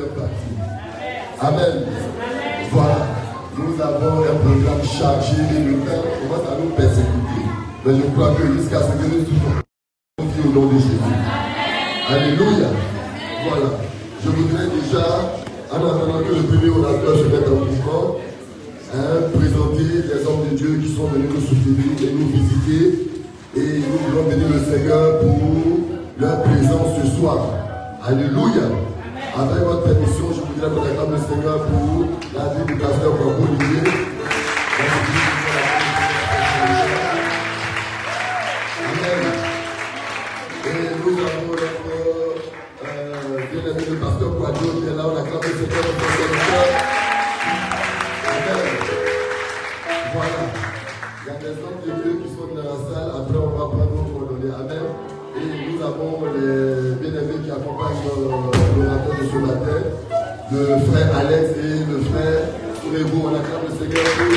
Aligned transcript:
deuxième 0.00 0.14
partie. 0.14 1.40
Amen. 1.40 1.86
Voilà. 2.72 3.06
Nous 3.56 3.82
avons 3.82 4.22
un 4.22 4.36
programme 4.36 4.84
chargé 4.84 5.36
et 5.56 5.64
le 5.64 5.74
temps 5.78 6.02
commence 6.22 6.46
à 6.48 6.60
nous 6.60 6.70
persécuter. 6.70 7.44
Mais 7.84 7.96
je 7.96 8.02
crois 8.14 8.34
que 8.34 8.52
jusqu'à 8.54 8.80
ce 8.80 8.92
que 8.92 9.14
nous 9.14 9.24
touchons 9.24 10.48
au 10.48 10.52
nom 10.52 10.66
de 10.66 10.78
Jésus. 10.78 10.98
Alléluia. 12.08 12.68
Voilà. 13.48 13.66
Je 14.22 14.30
voudrais 14.30 14.66
déjà, 14.66 15.06
en 15.72 15.76
attendant 15.76 16.20
que 16.20 16.34
le 16.34 16.42
premier 16.42 16.70
orateur 16.70 17.16
se 17.16 17.24
mette 17.24 17.48
en 17.48 17.64
mouvement, 17.64 18.16
hein, 18.94 19.28
présenter 19.34 19.84
les 19.84 20.26
hommes 20.26 20.48
de 20.50 20.56
Dieu 20.56 20.80
qui 20.82 20.94
sont 20.94 21.06
venus 21.06 21.30
nous 21.34 21.40
soutenir 21.40 22.08
et 22.08 22.12
nous 22.12 22.28
visiter. 22.28 23.06
Et 23.56 23.80
nous 23.80 23.98
voulons 24.08 24.28
bénir 24.28 24.48
le 24.48 24.60
Seigneur 24.60 25.20
pour 25.20 25.40
leur 26.18 26.42
présence 26.42 27.02
ce 27.02 27.18
soir. 27.18 27.38
Alléluia. 28.06 28.89
Avec 29.32 29.62
votre 29.62 29.84
permission, 29.84 30.26
je 30.32 30.40
voudrais 30.40 30.90
acclamer 30.90 31.12
le 31.12 31.34
Seigneur 31.34 31.58
pour 31.64 32.04
la 32.34 32.44
vie 32.54 32.64
du 32.66 32.74
pasteur 32.80 33.12
Olivier. 33.12 33.92
Amen. 38.90 39.24
Et 40.66 40.68
nous 40.98 41.16
avons 41.20 41.52
notre 41.52 41.90
euh, 42.84 43.40
bien-aimé 43.52 43.84
le 43.88 43.96
pasteur 43.96 44.30
Kwako 44.36 44.66
qui 44.80 44.86
est 44.88 44.96
là. 44.96 45.04
On 45.06 45.16
acclame 45.16 45.42
le 45.42 45.48
Seigneur 45.48 45.84
pour 45.84 46.10
serviteur. 46.10 46.66
Amen. 48.26 48.64
Voilà. 50.12 50.42
Il 51.22 51.26
y 51.26 51.30
a 51.30 51.38
des 51.38 51.54
hommes 51.62 51.80
de 51.86 52.02
Dieu 52.02 52.12
qui 52.24 52.28
sont 52.34 52.48
dans 52.54 52.62
la 52.64 52.76
salle. 52.92 53.10
Après, 53.16 53.38
on 53.38 53.50
va 53.50 53.64
prendre 53.68 53.94
nos 53.94 54.18
coordonnées. 54.18 54.54
Amen. 54.54 54.86
Et 55.36 55.72
nous 55.72 55.80
avons 55.82 56.26
les 56.34 56.89
accompagnent 57.60 58.08
euh, 58.08 58.20
l'orateur 58.76 59.14
de 59.20 59.24
ce 59.28 59.36
matin, 59.36 59.80
le 60.50 60.60
frère 60.90 61.16
Alex 61.16 61.44
et 61.58 61.84
le 61.90 62.00
frère 62.00 62.40
Sourébo. 62.82 63.16
On 63.24 63.34
acclame 63.34 63.64
le 63.68 63.72
Seigneur 63.76 64.04
pour 64.16 64.26
le 64.26 64.32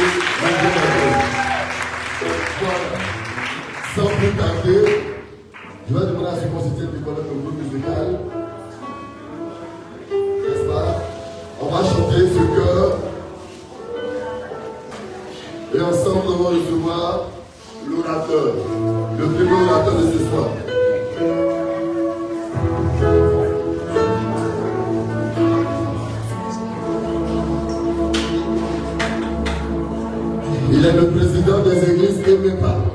Voilà. 2.61 2.87
Sans 3.95 4.09
plus 4.17 4.31
tarder, 4.31 4.83
je 5.89 5.93
vais 5.93 6.05
demander 6.07 6.27
à 6.27 6.35
ce 6.35 6.45
qu'on 6.47 6.61
du 6.63 7.03
collègue 7.03 7.31
au 7.31 7.39
groupe 7.41 7.59
musical. 7.61 8.07
N'est-ce 10.11 10.65
pas? 10.67 10.87
On 11.61 11.65
va 11.65 11.79
chanter 11.83 12.21
ce 12.27 12.43
cœur. 12.55 12.97
Et 15.75 15.81
ensemble, 15.81 16.25
nous 16.25 16.33
allons 16.33 16.59
recevoir 16.59 17.29
l'orateur, 17.87 18.53
le 19.17 19.25
premier 19.25 19.69
orateur 19.69 19.95
de 19.95 20.11
ce 20.11 20.19
soir. 20.29 20.62
Il 30.85 30.89
le 30.97 31.07
président 31.11 31.59
des 31.63 31.91
églises 31.91 32.19
Emepa. 32.27 32.75
Ensemble, 32.75 32.92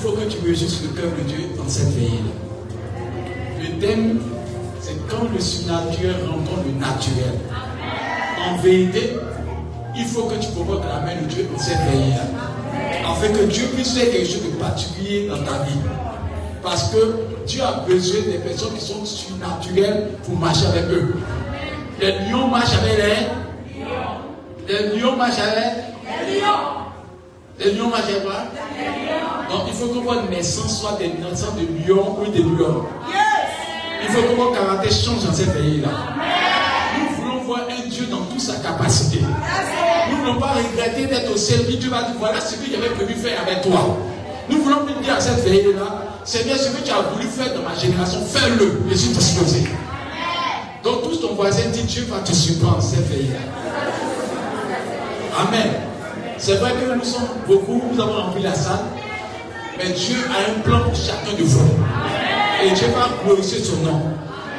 faut 0.00 0.12
que 0.12 0.24
tu 0.24 0.38
mesures 0.48 0.68
le 0.82 1.00
cœur 1.00 1.10
de 1.10 1.22
Dieu 1.28 1.48
dans 1.58 1.68
cette 1.68 1.88
veillée-là. 1.88 2.32
Le 3.60 3.80
thème, 3.80 4.20
c'est 4.80 4.96
quand 5.08 5.30
le 5.32 5.38
surnaturel 5.38 6.16
rencontre 6.26 6.64
le 6.66 6.72
naturel. 6.80 7.38
En 8.48 8.56
vérité, 8.56 9.16
il 9.94 10.04
faut 10.06 10.22
que 10.22 10.36
tu 10.36 10.50
provoques 10.52 10.84
la 10.84 11.00
main 11.00 11.20
de 11.20 11.26
Dieu 11.26 11.46
dans 11.52 11.58
cette 11.58 11.80
veillée-là. 11.90 13.10
Afin 13.10 13.28
que 13.28 13.44
Dieu 13.44 13.64
puisse 13.74 13.92
faire 13.92 14.10
quelque 14.10 14.26
chose 14.26 14.44
de 14.44 14.56
particulier 14.58 15.28
dans 15.28 15.36
ta 15.36 15.64
vie. 15.64 15.80
Parce 16.62 16.90
que 16.90 17.16
Dieu 17.46 17.62
a 17.62 17.84
besoin 17.86 18.22
des 18.22 18.38
personnes 18.38 18.74
qui 18.74 18.84
sont 18.84 19.04
surnaturelles 19.04 20.12
pour 20.24 20.36
marcher 20.36 20.66
avec 20.66 20.84
eux. 20.84 21.14
Les 22.00 22.12
lions 22.30 22.48
marchent 22.48 22.74
avec 22.82 22.96
les 24.66 24.74
Les 24.74 24.98
lions 24.98 25.16
marchent 25.16 25.38
avec 25.38 25.74
Les 27.58 27.72
lions 27.72 27.88
marchent 27.88 28.04
avec 28.04 28.22
quoi? 28.22 28.44
Donc 29.50 29.62
il 29.66 29.74
faut 29.74 29.88
que 29.88 29.98
votre 30.04 30.30
naissance 30.30 30.80
soit 30.80 30.96
des 30.98 31.08
naissances 31.08 31.56
de 31.56 31.66
lions 31.86 32.16
ou 32.20 32.30
de 32.30 32.38
lions. 32.38 32.84
Il 34.02 34.08
faut 34.08 34.22
que 34.22 34.34
votre 34.36 34.52
caractère 34.52 34.92
change 34.92 35.24
dans 35.24 35.32
cette 35.32 35.52
veillée-là. 35.52 35.88
Nous 36.98 37.22
voulons 37.22 37.42
voir 37.42 37.60
un 37.68 37.88
Dieu 37.88 38.06
dans 38.06 38.22
toute 38.22 38.40
sa 38.40 38.54
capacité. 38.56 39.20
Nous 40.10 40.16
ne 40.16 40.20
voulons 40.22 40.40
pas 40.40 40.52
regretter 40.54 41.06
d'être 41.06 41.32
au 41.32 41.36
service. 41.36 41.78
Dieu 41.78 41.90
va 41.90 42.04
dire 42.04 42.14
voilà 42.18 42.40
ce 42.40 42.54
que 42.54 42.70
j'avais 42.70 42.90
prévu 42.90 43.14
faire 43.14 43.40
avec 43.42 43.62
toi. 43.62 43.96
Nous 44.48 44.62
voulons 44.62 44.86
lui 44.86 44.94
dire 45.02 45.14
à 45.14 45.20
cette 45.20 45.44
veillée-là 45.44 46.10
Seigneur, 46.24 46.56
ce 46.58 46.68
que 46.68 46.84
tu 46.84 46.92
as 46.92 47.00
voulu 47.00 47.26
faire 47.26 47.54
dans 47.54 47.68
ma 47.68 47.74
génération, 47.74 48.20
fais-le. 48.24 48.82
Je 48.88 48.94
suis 48.94 49.08
disposé. 49.10 49.64
Donc, 50.84 51.02
tous 51.02 51.20
ton 51.20 51.34
voisin 51.34 51.68
dit 51.72 51.82
Dieu 51.84 52.06
va 52.10 52.18
te 52.20 52.32
surprendre 52.32 52.82
cette 52.82 53.08
veillée-là. 53.08 53.40
Amen. 55.40 55.72
C'est 56.38 56.54
vrai 56.56 56.72
que 56.72 56.94
nous 56.94 57.04
sommes 57.04 57.28
beaucoup, 57.46 57.82
nous 57.92 58.00
avons 58.00 58.12
rempli 58.12 58.42
la 58.42 58.54
salle, 58.54 58.80
mais 59.80 59.90
Dieu 59.92 60.18
a 60.28 60.50
un 60.50 60.60
plan 60.60 60.80
pour 60.80 60.94
chacun 60.94 61.36
de 61.38 61.42
vous. 61.42 61.70
Et 62.62 62.70
Dieu 62.72 62.88
va 62.94 63.08
glorifier 63.24 63.64
son 63.64 63.76
nom. 63.76 64.02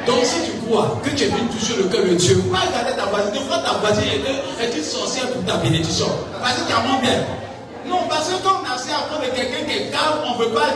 Donc 0.06 0.24
si 0.24 0.50
tu 0.50 0.66
crois 0.66 1.00
que 1.04 1.10
tu 1.10 1.24
es 1.24 1.26
venu 1.28 1.46
toucher 1.48 1.76
le 1.76 1.84
cœur 1.84 2.04
de 2.04 2.14
Dieu, 2.14 2.42
pas 2.50 2.66
regarder 2.66 2.96
ta 2.96 3.06
voisine, 3.06 3.32
des 3.32 3.46
fois 3.46 3.58
ta 3.58 3.78
voisine 3.78 4.10
est, 4.10 4.64
est 4.64 4.76
une 4.76 4.82
sorcière 4.82 5.30
pour 5.30 5.44
ta 5.44 5.58
bénédiction. 5.58 6.08
Parce 6.40 6.54
que 6.54 6.66
tu 6.66 6.72
as 6.72 7.00
bien. 7.00 7.24
Non, 7.86 7.98
parce 8.08 8.28
que 8.28 8.42
quand 8.42 8.62
on 8.62 8.72
a 8.72 8.76
essayé 8.76 8.94
à 8.94 9.06
prendre 9.06 9.22
quelqu'un 9.32 9.64
qui 9.64 9.76
est 9.76 9.90
calme, 9.90 10.26
on 10.26 10.38
ne 10.38 10.44
veut 10.44 10.50
pas 10.50 10.70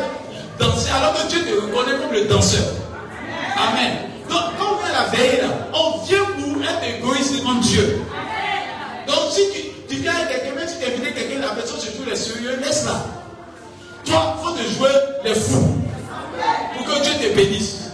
danser, 0.58 0.90
alors 0.90 1.14
que 1.14 1.28
Dieu 1.28 1.40
te 1.40 1.66
reconnaît 1.66 1.98
comme 1.98 2.12
le 2.12 2.24
danseur. 2.26 2.66
Amen. 3.56 3.92
Donc, 4.28 4.42
quand 4.58 4.74
on 4.74 4.84
vient 4.84 4.92
la 4.92 5.16
veille, 5.16 5.42
on 5.74 6.04
vient 6.04 6.24
pour 6.24 6.62
être 6.62 6.98
égoïste 6.98 7.38
devant 7.38 7.54
Dieu. 7.54 8.02
Donc, 9.06 9.30
si 9.30 9.42
tu, 9.88 9.96
viens 9.96 10.12
avec 10.14 10.28
quelqu'un, 10.30 10.54
même 10.54 10.68
si 10.68 10.78
tu 10.78 10.84
invites 10.84 11.14
quelqu'un, 11.14 11.40
la 11.40 11.54
personne 11.54 11.80
se 11.80 11.86
joue 11.86 12.08
les 12.08 12.16
sérieux, 12.16 12.58
laisse-la. 12.62 13.25
Toi, 14.06 14.36
il 14.36 14.44
faut 14.44 14.54
te 14.54 14.62
jouer 14.74 14.90
les 15.24 15.34
fous. 15.34 15.74
Pour 16.76 16.86
que 16.86 17.02
Dieu 17.02 17.12
te 17.14 17.34
bénisse. 17.34 17.90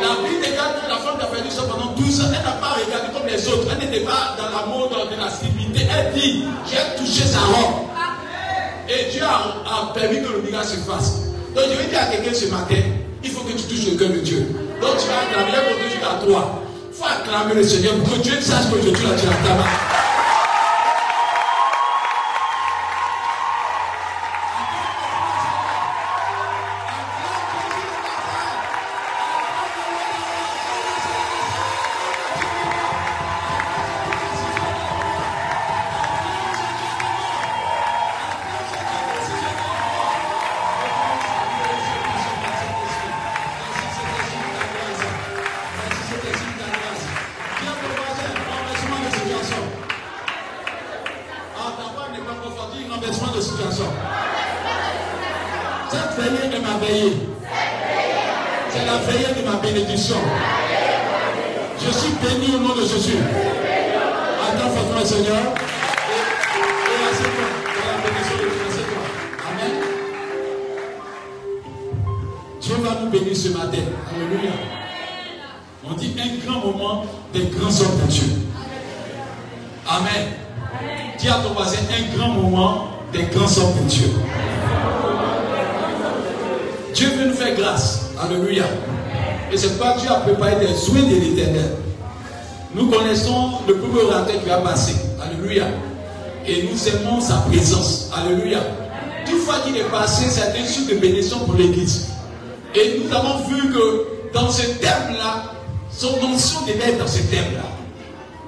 La 0.00 0.22
Bible 0.22 0.42
déclare 0.42 0.74
que 0.82 0.88
la 0.88 0.96
femme 0.96 1.18
qui 1.18 1.24
a 1.24 1.28
perdu 1.28 1.50
ça 1.50 1.62
pendant 1.62 1.92
12 1.92 2.20
ans, 2.20 2.24
elle 2.28 2.44
n'a 2.44 2.52
pas 2.52 2.76
regardé 2.76 3.12
comme 3.12 3.26
les 3.26 3.48
autres. 3.48 3.68
Elle 3.70 3.88
n'était 3.88 4.04
pas 4.04 4.36
dans 4.36 4.50
l'amour, 4.50 4.90
dans 4.90 5.24
la 5.24 5.30
civilité. 5.30 5.86
Elle 5.90 6.12
dit, 6.12 6.44
j'ai 6.66 6.96
touché 6.98 7.24
sa 7.24 7.40
robe. 7.40 7.84
Et 8.88 9.10
Dieu 9.10 9.22
a, 9.22 9.92
permis 9.94 10.22
que 10.22 10.32
le 10.32 10.42
miracle 10.42 10.68
se 10.68 10.76
fasse. 10.76 11.20
Donc 11.54 11.64
je 11.70 11.78
vais 11.78 11.88
dire 11.88 12.00
à 12.02 12.06
quelqu'un 12.06 12.34
ce 12.34 12.46
matin, 12.46 12.82
il 13.22 13.30
faut 13.30 13.40
que 13.40 13.52
tu 13.52 13.64
touches 13.64 13.92
le 13.92 13.96
cœur 13.96 14.10
de 14.10 14.20
Dieu. 14.20 14.48
Donc 14.80 14.98
tu 14.98 15.06
vas 15.08 15.20
acclamer, 15.22 15.52
lève 15.52 15.76
ton 15.76 15.84
jusqu'à 15.88 16.26
toi. 16.26 16.62
Il 16.90 16.96
faut 16.96 17.06
acclamer 17.06 17.54
le 17.54 17.64
Seigneur 17.64 17.94
pour 17.94 18.14
que 18.14 18.18
Dieu 18.20 18.40
sache 18.40 18.70
que 18.70 18.78
Dieu 18.78 18.92
là, 18.92 19.14
tu 19.18 19.26
as 19.26 20.13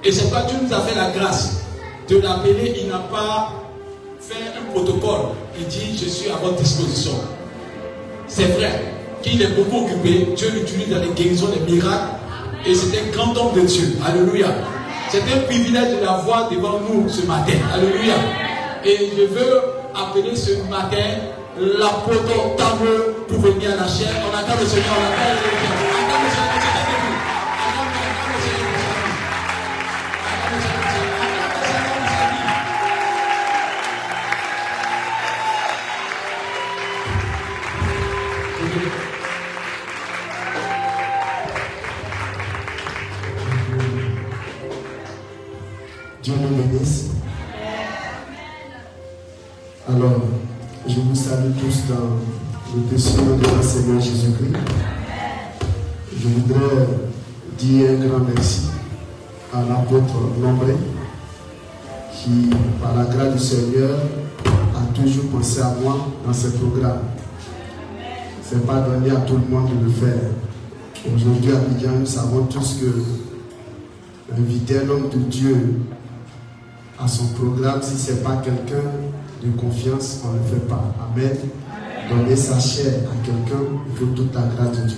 Et 0.07 0.11
c'est 0.13 0.31
pas 0.31 0.43
Dieu 0.43 0.57
nous 0.63 0.73
a 0.73 0.79
fait 0.79 0.95
la 0.95 1.09
grâce 1.09 1.63
de 2.07 2.19
l'appeler. 2.19 2.75
Il 2.81 2.87
n'a 2.87 2.99
pas 2.99 3.51
fait 4.21 4.35
un 4.57 4.71
protocole. 4.71 5.35
Il 5.59 5.67
dit 5.67 5.99
Je 6.01 6.07
suis 6.07 6.29
à 6.29 6.37
votre 6.37 6.55
disposition. 6.55 7.11
C'est 8.25 8.45
vrai 8.57 8.85
qu'il 9.21 9.41
est 9.41 9.49
beaucoup 9.49 9.85
occupé. 9.85 10.29
Dieu 10.33 10.49
l'utilise 10.55 10.87
dans 10.87 11.01
les 11.01 11.09
guérisons, 11.09 11.49
les 11.53 11.73
miracles. 11.73 12.07
Et 12.65 12.73
c'est 12.73 12.97
un 12.97 13.11
grand 13.11 13.37
homme 13.37 13.53
de 13.53 13.67
Dieu. 13.67 13.97
Alléluia. 14.05 14.47
C'est 15.09 15.23
un 15.23 15.39
privilège 15.45 15.99
de 15.99 16.05
l'avoir 16.05 16.49
devant 16.49 16.79
nous 16.89 17.09
ce 17.09 17.25
matin. 17.25 17.57
Alléluia. 17.73 18.15
Et 18.85 19.11
je 19.13 19.23
veux 19.23 19.61
appeler 19.93 20.37
ce 20.37 20.51
matin 20.69 21.03
l'apôtre 21.59 22.55
Tamo 22.55 23.25
pour 23.27 23.39
venir 23.39 23.71
à 23.73 23.75
la 23.75 23.87
chair. 23.89 24.07
On 24.23 24.37
attend 24.37 24.57
le 24.57 24.65
Seigneur, 24.65 24.85
on 24.87 25.03
attend 25.03 25.41
Seigneur, 25.41 25.96
tous 51.53 51.87
dans 51.87 52.17
le 52.75 52.81
nom 52.81 53.37
de 53.37 53.41
notre 53.41 53.63
Seigneur 53.63 54.01
Jésus-Christ. 54.01 54.55
Je 56.19 56.27
voudrais 56.27 56.87
dire 57.57 57.91
un 57.91 58.07
grand 58.07 58.19
merci 58.19 58.67
à 59.53 59.61
l'apôtre 59.61 60.13
Nombré 60.41 60.75
qui, 62.13 62.49
par 62.81 62.95
la 62.95 63.05
grâce 63.05 63.33
du 63.33 63.39
Seigneur, 63.39 63.97
a 64.45 64.93
toujours 64.93 65.25
pensé 65.31 65.61
à 65.61 65.73
moi 65.81 66.07
dans 66.25 66.33
ce 66.33 66.47
programme. 66.47 66.99
Ce 68.43 68.55
n'est 68.55 68.61
pas 68.61 68.81
donné 68.81 69.11
à 69.11 69.21
tout 69.21 69.35
le 69.37 69.55
monde 69.55 69.69
de 69.79 69.85
le 69.85 69.91
faire. 69.91 70.31
Aujourd'hui, 71.15 71.51
à 71.51 71.57
Abidjan, 71.57 71.99
nous 71.99 72.05
savons 72.05 72.45
tous 72.45 72.79
que 72.81 74.37
inviter 74.37 74.79
un 74.79 74.89
homme 74.89 75.09
de 75.09 75.19
Dieu 75.19 75.81
à 76.99 77.07
son 77.07 77.27
programme, 77.27 77.81
si 77.81 77.97
ce 77.97 78.11
n'est 78.13 78.19
pas 78.19 78.41
quelqu'un 78.43 78.89
de 79.43 79.51
confiance, 79.59 80.21
on 80.25 80.33
ne 80.33 80.39
le 80.39 80.43
fait 80.45 80.67
pas. 80.67 80.93
Amen. 80.99 81.37
Donner 82.09 82.35
sa 82.35 82.59
chair 82.59 82.93
à 83.11 83.25
quelqu'un, 83.25 83.63
il 83.89 83.97
faut 83.97 84.05
toute 84.15 84.33
la 84.33 84.43
grâce 84.43 84.77
de 84.77 84.87
Dieu. 84.87 84.97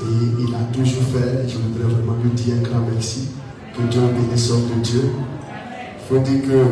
Et 0.00 0.42
il 0.48 0.54
a 0.54 0.72
toujours 0.72 1.02
fait, 1.02 1.48
je 1.48 1.58
voudrais 1.58 1.92
vraiment 1.94 2.16
lui 2.22 2.30
dire 2.30 2.54
un 2.58 2.62
grand 2.62 2.80
merci. 2.90 3.28
Que 3.76 3.82
Dieu 3.82 4.00
bénisse 4.00 4.48
de 4.50 4.82
Dieu. 4.82 5.10
Il 5.10 6.08
faut 6.08 6.22
dire 6.22 6.42
que 6.42 6.64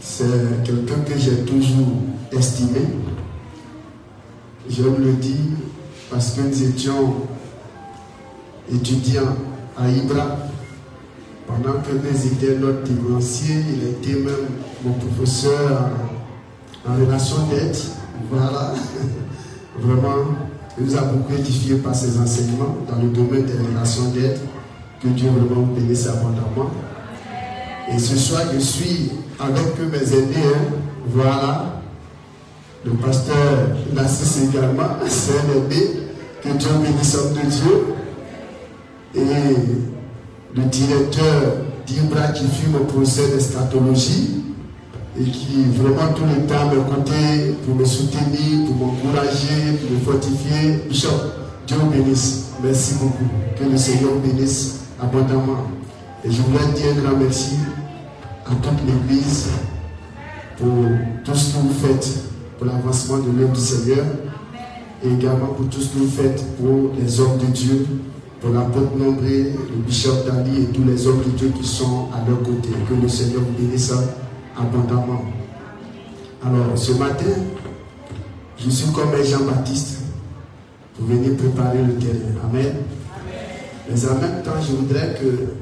c'est 0.00 0.62
quelqu'un 0.64 1.00
que 1.06 1.18
j'ai 1.18 1.44
toujours 1.44 1.88
estimé. 2.32 2.80
Je 4.68 4.82
le 4.82 5.12
dis 5.14 5.50
parce 6.10 6.32
que 6.32 6.42
nous 6.42 6.62
étions 6.62 7.14
étudiants 8.72 9.36
à 9.76 9.88
Ibra. 9.88 10.38
Pendant 11.46 11.80
que 11.80 11.92
nous 11.92 12.26
étions 12.26 12.60
notre 12.60 12.82
dévancier, 12.82 13.56
il 13.72 13.88
était 13.88 14.20
même 14.20 14.48
mon 14.84 14.92
professeur 14.92 15.90
en, 16.86 16.94
relation 17.04 17.36
d'aide. 17.50 17.76
Voilà. 18.30 18.74
Vraiment, 19.80 20.24
il 20.78 20.86
nous 20.86 20.96
a 20.96 21.02
beaucoup 21.02 21.34
édifié 21.34 21.76
par 21.76 21.94
ses 21.94 22.18
enseignements 22.18 22.76
dans 22.88 23.00
le 23.00 23.08
domaine 23.08 23.44
des 23.44 23.52
relations 23.52 24.10
d'aide. 24.10 24.38
Que 25.00 25.06
Dieu 25.08 25.28
vraiment 25.30 25.62
vous 25.62 25.74
bénisse 25.74 26.08
abondamment. 26.08 26.70
Et 27.88 27.98
ce 28.00 28.16
soir, 28.16 28.42
je 28.52 28.58
suis 28.58 29.12
avec 29.38 29.78
mes 29.78 30.12
aînés. 30.12 30.34
hein. 30.36 30.74
Voilà. 31.06 31.80
Le 32.84 32.90
pasteur 32.92 33.36
Nassis 33.94 34.46
également, 34.50 34.96
c'est 35.06 35.34
un 35.34 35.56
aîné. 35.56 35.86
Que 36.42 36.48
Dieu 36.58 36.70
bénisse 36.82 37.14
l'homme 37.14 37.34
de 37.34 37.48
Dieu. 37.48 37.94
Et 39.14 40.56
le 40.56 40.62
directeur 40.64 41.42
d'Ibra 41.86 42.28
qui 42.28 42.46
fut 42.48 42.68
mon 42.70 42.84
professeur 42.84 43.28
d'eschatologie 43.28 44.47
et 45.20 45.24
qui 45.24 45.64
vraiment 45.74 46.12
tout 46.14 46.22
le 46.24 46.46
temps 46.46 46.70
me 46.70 46.80
comptait 46.82 47.54
pour 47.64 47.74
me 47.74 47.84
soutenir, 47.84 48.66
pour 48.66 48.76
m'encourager, 48.76 49.78
pour 49.80 49.90
me 49.90 49.98
fortifier. 49.98 50.84
Bishop, 50.88 51.08
Dieu 51.66 51.76
bénisse. 51.90 52.50
Merci 52.62 52.94
beaucoup. 52.94 53.24
Que 53.58 53.64
le 53.68 53.76
Seigneur 53.76 54.12
bénisse 54.22 54.80
abondamment. 55.00 55.66
Et 56.24 56.30
je 56.30 56.42
voulais 56.42 56.72
dire 56.74 56.92
un 56.96 57.02
grand 57.02 57.18
merci 57.18 57.56
à 58.46 58.54
toute 58.54 58.78
l'Église 58.86 59.48
pour 60.56 60.84
tout 61.24 61.34
ce 61.34 61.54
que 61.54 61.58
vous 61.60 61.74
faites 61.74 62.08
pour 62.56 62.66
l'avancement 62.66 63.18
de 63.18 63.38
l'œuvre 63.38 63.52
du 63.52 63.60
Seigneur 63.60 64.04
et 65.04 65.12
également 65.12 65.46
pour 65.48 65.68
tout 65.68 65.80
ce 65.80 65.88
que 65.94 65.98
vous 65.98 66.10
faites 66.10 66.44
pour 66.56 66.90
les 67.00 67.20
hommes 67.20 67.38
de 67.38 67.46
Dieu, 67.46 67.86
pour 68.40 68.50
l'apôtre 68.50 68.96
Nombré, 68.96 69.52
le 69.52 69.82
bishop 69.86 70.24
Dali 70.26 70.62
et 70.62 70.66
tous 70.66 70.84
les 70.84 71.06
hommes 71.06 71.22
de 71.24 71.30
Dieu 71.30 71.52
qui 71.56 71.66
sont 71.66 72.08
à 72.12 72.28
leur 72.28 72.42
côté. 72.42 72.70
Que 72.88 73.00
le 73.00 73.08
Seigneur 73.08 73.40
vous 73.40 73.64
bénisse 73.64 73.92
abondamment. 74.58 75.24
Alors, 76.44 76.76
ce 76.76 76.92
matin, 76.92 77.24
je 78.58 78.70
suis 78.70 78.92
comme 78.92 79.10
un 79.10 79.22
Jean-Baptiste 79.22 80.00
pour 80.96 81.06
venir 81.06 81.36
préparer 81.36 81.82
le 81.82 81.94
terrain. 81.94 82.48
Amen. 82.48 82.74
Mais 83.88 84.06
en 84.06 84.14
même 84.14 84.42
temps, 84.42 84.60
je 84.60 84.72
voudrais 84.72 85.14
que 85.14 85.54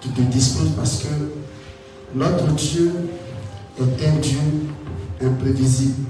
tu 0.00 0.08
te 0.08 0.20
disposes 0.22 0.70
parce 0.76 1.02
que 1.02 1.08
notre 2.14 2.46
Dieu 2.54 2.92
est 3.78 4.06
un 4.06 4.16
Dieu 4.16 4.38
imprévisible. 5.22 6.04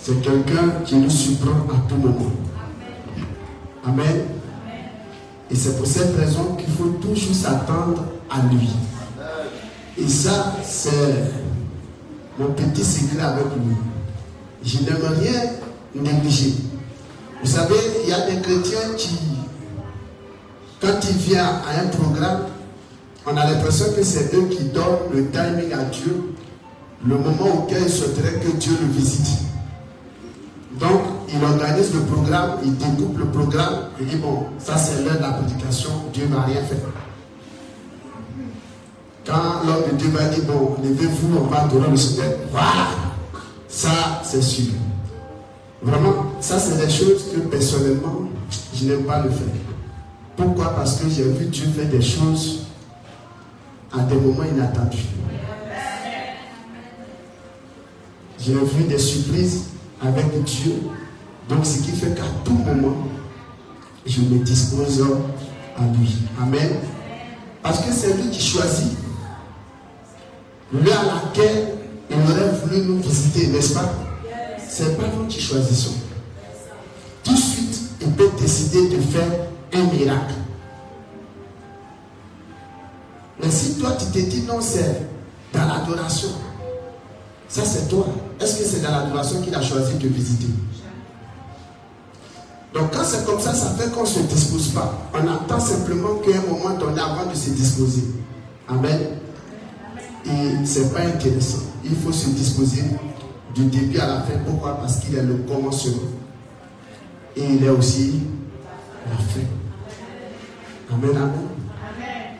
C'est 0.00 0.20
quelqu'un 0.20 0.80
qui 0.84 0.96
nous 0.96 1.10
surprend 1.10 1.66
à 1.70 1.88
tout 1.88 1.96
moment. 1.96 2.32
Amen. 3.84 4.22
Et 5.50 5.54
c'est 5.54 5.76
pour 5.76 5.86
cette 5.86 6.16
raison 6.16 6.56
qu'il 6.56 6.72
faut 6.72 6.96
toujours 7.00 7.34
s'attendre 7.34 8.04
à 8.30 8.42
lui. 8.52 8.70
Et 9.98 10.08
ça, 10.08 10.56
c'est 10.64 11.32
mon 12.38 12.52
petit 12.52 12.84
secret 12.84 13.20
avec 13.20 13.44
lui. 13.56 13.76
Je 14.64 14.78
n'aime 14.78 15.04
rien 15.20 15.42
négliger. 15.94 16.54
Vous 17.42 17.50
savez, 17.50 17.74
il 18.02 18.10
y 18.10 18.12
a 18.12 18.30
des 18.30 18.40
chrétiens 18.40 18.94
qui, 18.96 19.18
quand 20.80 20.98
ils 21.10 21.16
viennent 21.16 21.40
à 21.40 21.80
un 21.82 21.88
programme, 21.88 22.46
on 23.26 23.36
a 23.36 23.50
l'impression 23.50 23.86
que 23.94 24.02
c'est 24.02 24.34
eux 24.34 24.46
qui 24.46 24.64
donnent 24.64 25.12
le 25.12 25.26
timing 25.28 25.72
à 25.72 25.84
Dieu, 25.84 26.34
le 27.04 27.16
moment 27.16 27.62
auquel 27.62 27.82
ils 27.82 27.90
souhaiteraient 27.90 28.40
que 28.40 28.56
Dieu 28.56 28.72
le 28.80 28.88
visite. 28.88 29.38
Donc, 30.78 31.02
il 31.28 31.42
organise 31.44 31.94
le 31.94 32.00
programme, 32.00 32.58
il 32.64 32.76
découpe 32.76 33.18
le 33.18 33.26
programme, 33.26 33.88
il 34.00 34.06
dit, 34.06 34.16
bon, 34.16 34.46
ça 34.58 34.76
c'est 34.76 35.04
l'heure 35.04 35.16
de 35.16 35.22
la 35.22 35.32
prédication, 35.32 35.90
Dieu 36.12 36.26
n'a 36.28 36.42
rien 36.42 36.62
fait. 36.62 36.82
Quand 39.24 39.62
l'homme 39.64 39.92
de 39.92 39.96
Dieu 39.96 40.08
va 40.08 40.24
dire, 40.28 40.44
bon, 40.44 40.76
levez-vous, 40.82 41.38
on 41.38 41.46
va 41.46 41.62
adorer 41.62 41.90
le 41.90 41.96
Seigneur, 41.96 42.32
voilà, 42.50 42.88
ça 43.68 44.20
c'est 44.24 44.42
sûr. 44.42 44.72
Vraiment, 45.80 46.32
ça 46.40 46.58
c'est 46.58 46.76
des 46.84 46.90
choses 46.90 47.24
que 47.32 47.40
personnellement, 47.40 48.22
je 48.74 48.86
n'aime 48.86 49.04
pas 49.04 49.22
le 49.22 49.30
faire. 49.30 49.46
Pourquoi? 50.36 50.74
Parce 50.74 50.96
que 50.96 51.08
j'ai 51.08 51.24
vu 51.24 51.46
Dieu 51.46 51.66
faire 51.66 51.88
des 51.88 52.02
choses 52.02 52.66
à 53.92 54.00
des 54.00 54.16
moments 54.16 54.44
inattendus. 54.44 55.06
J'ai 58.40 58.54
vu 58.54 58.84
des 58.88 58.98
surprises 58.98 59.66
avec 60.00 60.42
Dieu. 60.44 60.74
Donc, 61.48 61.64
ce 61.64 61.78
qui 61.78 61.92
fait 61.92 62.14
qu'à 62.14 62.24
tout 62.44 62.54
moment, 62.54 62.96
je 64.04 64.20
me 64.20 64.42
dispose 64.42 65.04
à 65.76 65.82
lui. 65.96 66.16
Amen. 66.40 66.70
Parce 67.62 67.80
que 67.80 67.92
c'est 67.92 68.14
lui 68.14 68.30
qui 68.30 68.40
choisit 68.40 68.96
l'heure 70.72 71.00
à 71.00 71.26
laquelle 71.26 71.68
il 72.10 72.16
aurait 72.16 72.52
voulu 72.62 72.82
nous 72.86 73.00
visiter, 73.00 73.48
n'est-ce 73.48 73.74
pas? 73.74 73.92
C'est 74.68 74.96
pas 74.96 75.06
nous 75.16 75.26
qui 75.26 75.40
choisissons. 75.40 75.94
Tout 77.24 77.34
de 77.34 77.38
suite, 77.38 77.80
il 78.00 78.10
peut 78.12 78.30
décider 78.38 78.88
de 78.88 79.00
faire 79.00 79.28
un 79.74 79.84
miracle. 79.84 80.34
Mais 83.42 83.50
si 83.50 83.74
toi, 83.74 83.92
tu 83.98 84.06
te 84.06 84.18
dis 84.18 84.42
non, 84.42 84.60
c'est 84.60 85.02
dans 85.52 85.66
l'adoration, 85.66 86.28
ça 87.48 87.62
c'est 87.64 87.88
toi. 87.88 88.06
Est-ce 88.40 88.58
que 88.58 88.64
c'est 88.64 88.80
dans 88.80 88.90
l'adoration 88.90 89.42
qu'il 89.42 89.54
a 89.54 89.60
choisi 89.60 89.94
de 89.94 90.08
visiter? 90.08 90.48
Donc 92.72 92.90
quand 92.92 93.04
c'est 93.04 93.26
comme 93.26 93.40
ça, 93.40 93.52
ça 93.52 93.70
fait 93.70 93.90
qu'on 93.90 94.02
ne 94.02 94.06
se 94.06 94.20
dispose 94.20 94.68
pas. 94.68 94.98
On 95.12 95.28
attend 95.28 95.60
simplement 95.60 96.14
qu'à 96.24 96.38
un 96.38 96.50
moment 96.50 96.74
donné 96.78 97.00
avant 97.00 97.30
de 97.30 97.34
se 97.34 97.50
disposer. 97.50 98.04
Amen. 98.68 99.21
Et 100.26 100.64
ce 100.64 100.80
n'est 100.80 100.90
pas 100.90 101.00
intéressant. 101.00 101.62
Il 101.84 101.96
faut 101.96 102.12
se 102.12 102.28
disposer 102.30 102.84
du 103.54 103.64
début 103.66 103.98
à 103.98 104.06
la 104.06 104.20
fin. 104.22 104.38
Pourquoi? 104.46 104.78
Parce 104.78 105.00
qu'il 105.00 105.16
est 105.16 105.22
le 105.22 105.34
commencement. 105.48 106.02
Et 107.36 107.44
il 107.44 107.64
est 107.64 107.68
aussi 107.70 108.20
la 109.10 109.16
fin. 109.16 109.40
Amen, 110.92 111.16
amen. 111.16 111.48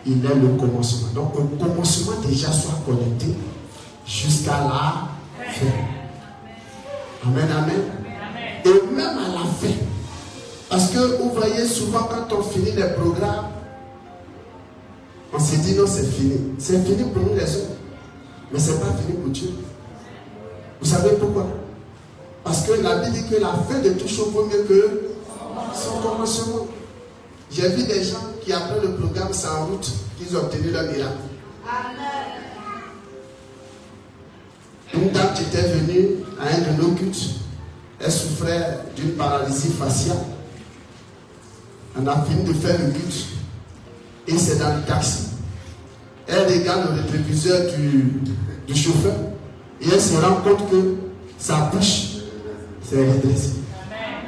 Il 0.06 0.24
est 0.24 0.34
le 0.34 0.48
commencement. 0.58 1.08
Donc 1.14 1.38
au 1.38 1.44
commencement 1.44 2.20
déjà 2.26 2.52
soit 2.52 2.78
connecté 2.86 3.34
jusqu'à 4.06 4.52
la 4.52 5.08
fin. 5.50 5.66
Amen, 7.26 7.48
amen. 7.50 7.82
Et 8.64 8.94
même 8.94 9.06
à 9.06 9.28
la 9.32 9.44
fin. 9.60 9.74
Parce 10.68 10.90
que 10.90 10.98
vous 11.18 11.30
voyez 11.30 11.66
souvent 11.66 12.08
quand 12.10 12.36
on 12.36 12.42
finit 12.42 12.72
les 12.72 12.94
programmes, 12.94 13.46
on 15.32 15.38
se 15.38 15.56
dit 15.56 15.74
non, 15.74 15.86
c'est 15.86 16.04
fini. 16.04 16.38
C'est 16.58 16.84
fini 16.84 17.04
pour 17.10 17.22
nous 17.22 17.34
les 17.34 17.56
hommes. 17.56 17.76
Mais 18.52 18.58
ce 18.58 18.72
n'est 18.72 18.78
pas 18.78 18.92
fini 19.00 19.18
pour 19.18 19.30
Dieu. 19.30 19.50
Vous 20.80 20.88
savez 20.88 21.16
pourquoi? 21.16 21.46
Parce 22.44 22.66
que 22.66 22.72
la 22.72 22.96
Bible 22.96 23.12
dit 23.12 23.28
que 23.28 23.40
la 23.40 23.54
fin 23.68 23.78
de 23.80 23.90
toute 23.90 24.08
chose 24.08 24.28
vaut 24.32 24.44
mieux 24.44 24.62
que 24.64 25.12
son 25.74 26.06
commencement. 26.06 26.66
J'ai 27.50 27.68
vu 27.68 27.84
des 27.84 28.02
gens 28.02 28.18
qui, 28.42 28.52
après 28.52 28.80
le 28.82 28.94
programme, 28.94 29.32
sans 29.32 29.66
route, 29.66 29.90
qu'ils 30.18 30.36
ont 30.36 30.40
obtenu 30.40 30.70
leur 30.70 30.84
miracle. 30.84 31.18
Une 34.94 35.10
dame 35.10 35.34
qui 35.34 35.42
était 35.42 35.68
venue 35.68 36.08
à 36.40 36.48
un 36.48 36.72
de 36.76 36.82
nos 36.82 36.94
cultes, 36.94 37.36
elle 38.00 38.12
souffrait 38.12 38.80
d'une 38.96 39.12
paralysie 39.12 39.72
faciale. 39.72 40.18
On 41.98 42.06
a 42.06 42.22
fini 42.22 42.44
de 42.44 42.52
faire 42.54 42.78
le 42.78 42.90
culte 42.90 43.26
et 44.26 44.38
c'est 44.38 44.58
dans 44.58 44.76
le 44.76 44.82
taxi. 44.82 45.28
Elle 46.26 46.46
regarde 46.46 46.94
le 46.94 47.02
rétroviseur 47.02 47.60
du, 47.76 48.74
chauffeur 48.74 49.14
et 49.80 49.86
elle 49.92 50.00
se 50.00 50.16
rend 50.16 50.36
compte 50.36 50.70
que 50.70 50.96
sa 51.38 51.70
bouche 51.72 52.22
s'est 52.82 53.12
redressée. 53.12 53.54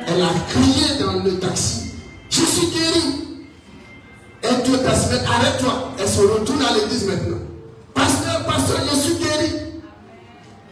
Elle 0.06 0.22
a 0.22 0.28
crié 0.48 0.98
dans 1.00 1.22
le 1.22 1.38
taxi 1.38 1.92
Je 2.28 2.40
suis 2.40 2.66
guérie. 2.66 3.40
Et 4.42 4.62
Dieu 4.66 4.76
t'a 4.78 4.90
Arrête-toi. 4.90 5.92
Elle 5.98 6.08
se 6.08 6.20
retourne 6.20 6.60
à 6.60 6.74
l'église 6.74 7.06
maintenant. 7.06 7.38
Pasteur, 7.94 8.44
pasteur, 8.44 8.80
je 8.90 8.96
suis 8.96 9.14
guérie. 9.14 9.54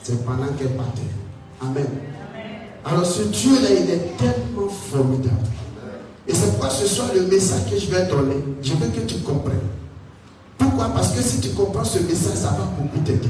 C'est 0.03 0.23
pendant 0.27 0.53
qu'elle 0.59 0.77
partait. 0.77 1.01
Amen. 1.63 1.87
Alors 2.85 3.07
ce 3.07 3.23
Dieu-là, 3.23 3.69
il 3.71 3.91
est 3.91 4.17
tellement 4.19 4.69
formidable. 4.69 5.52
Et 6.29 6.35
c'est 6.35 6.51
pourquoi 6.51 6.71
ce 6.71 6.87
soir, 6.87 7.09
le 7.15 7.23
message 7.23 7.71
que 7.71 7.79
je 7.79 7.87
vais 7.87 8.07
donner, 8.07 8.37
je 8.63 8.75
veux 8.75 8.89
que 8.89 9.01
tu 9.01 9.19
comprennes. 9.19 9.59
Pourquoi? 10.57 10.89
Parce 10.91 11.13
que 11.13 11.23
si 11.23 11.41
tu 11.41 11.51
comprends 11.51 11.85
ce 11.85 11.99
message, 11.99 12.37
ça 12.37 12.51
va 12.51 12.65
beaucoup 12.79 12.99
t'aider. 13.05 13.29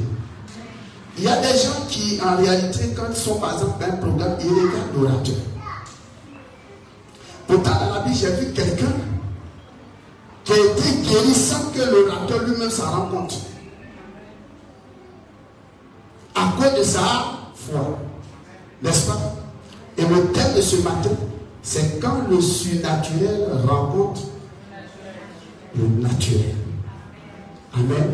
Il 1.16 1.24
y 1.24 1.28
a 1.28 1.40
des 1.40 1.58
gens 1.58 1.86
qui, 1.88 2.20
en 2.24 2.36
réalité, 2.36 2.94
quand 2.96 3.04
ils 3.10 3.16
sont 3.16 3.36
par 3.36 3.54
exemple 3.54 3.80
dans 3.80 3.86
un 3.86 3.96
programme, 3.96 4.38
ils 4.40 4.48
regardent 4.48 4.96
l'orateur. 4.96 5.34
Pourtant, 7.46 7.70
dans 7.80 7.94
la 7.94 8.00
Bible, 8.00 8.16
j'ai 8.16 8.30
vu 8.32 8.52
quelqu'un 8.52 8.92
qui 10.44 10.52
a 10.52 10.56
été 10.56 11.02
guéri 11.02 11.34
sans 11.34 11.70
que 11.70 11.80
l'orateur 11.80 12.42
lui-même 12.44 12.70
s'en 12.70 12.90
rende 12.90 13.10
compte. 13.10 13.38
À 16.34 16.52
cause 16.58 16.78
de 16.78 16.82
sa 16.82 17.00
foi. 17.54 17.98
N'est-ce 18.82 19.06
pas? 19.06 19.20
Et 19.98 20.02
le 20.02 20.32
thème 20.32 20.54
de 20.56 20.60
ce 20.60 20.76
matin, 20.76 21.10
c'est 21.62 22.00
quand 22.00 22.28
le 22.28 22.40
surnaturel 22.40 23.46
rencontre 23.66 24.22
le 25.76 25.86
naturel. 26.02 26.54
Amen. 27.72 28.10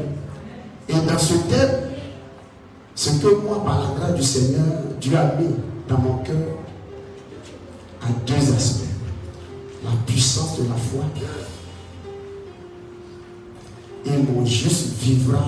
Et 0.89 0.93
dans 0.93 1.19
ce 1.19 1.35
thème, 1.35 1.71
ce 2.95 3.11
que 3.11 3.35
moi, 3.43 3.65
par 3.65 3.81
la 3.81 3.99
grâce 3.99 4.15
du 4.15 4.23
Seigneur, 4.23 4.65
Dieu 5.01 5.17
a 5.17 5.35
mis 5.37 5.55
dans 5.89 5.99
mon 5.99 6.19
cœur, 6.19 6.37
à 8.03 8.07
deux 8.27 8.55
aspects. 8.55 8.85
La 9.85 9.91
puissance 10.07 10.59
de 10.59 10.69
la 10.69 10.75
foi. 10.75 11.05
Et 14.05 14.17
mon 14.17 14.45
juste 14.45 14.95
vivra 15.01 15.45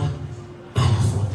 par 0.75 0.85
la 0.85 0.91
foi. 0.91 1.27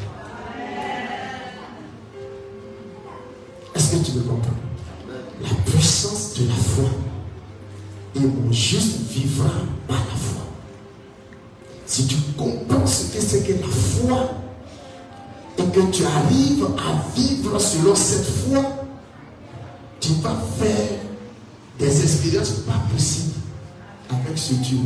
Est-ce 3.76 3.92
que 3.92 4.06
tu 4.06 4.18
me 4.18 4.24
comprends? 4.24 4.52
La 5.46 5.56
puissance 5.72 6.34
de 6.40 6.48
la 6.48 6.56
foi. 6.56 6.90
Et 8.16 8.20
mon 8.20 8.52
juste 8.52 9.00
vivra 9.10 9.50
par 9.88 9.98
la 9.98 10.16
foi. 10.16 10.46
Si 11.86 12.08
tu 12.08 12.16
comprends 12.38 12.86
ce 12.86 13.14
que 13.14 13.22
c'est 13.22 13.44
que 13.44 13.54
la 13.54 13.68
foi 13.68 14.32
et 15.58 15.64
que 15.64 15.92
tu 15.92 16.04
arrives 16.06 16.66
à 16.78 17.16
vivre 17.16 17.60
selon 17.60 17.96
cette 17.96 18.26
foi, 18.26 18.64
tu 20.00 20.14
vas 20.22 20.36
faire 20.60 21.00
des 21.80 22.04
expériences 22.04 22.52
pas 22.68 22.82
possibles 22.92 23.34
avec 24.10 24.38
ce 24.38 24.54
Dieu. 24.56 24.80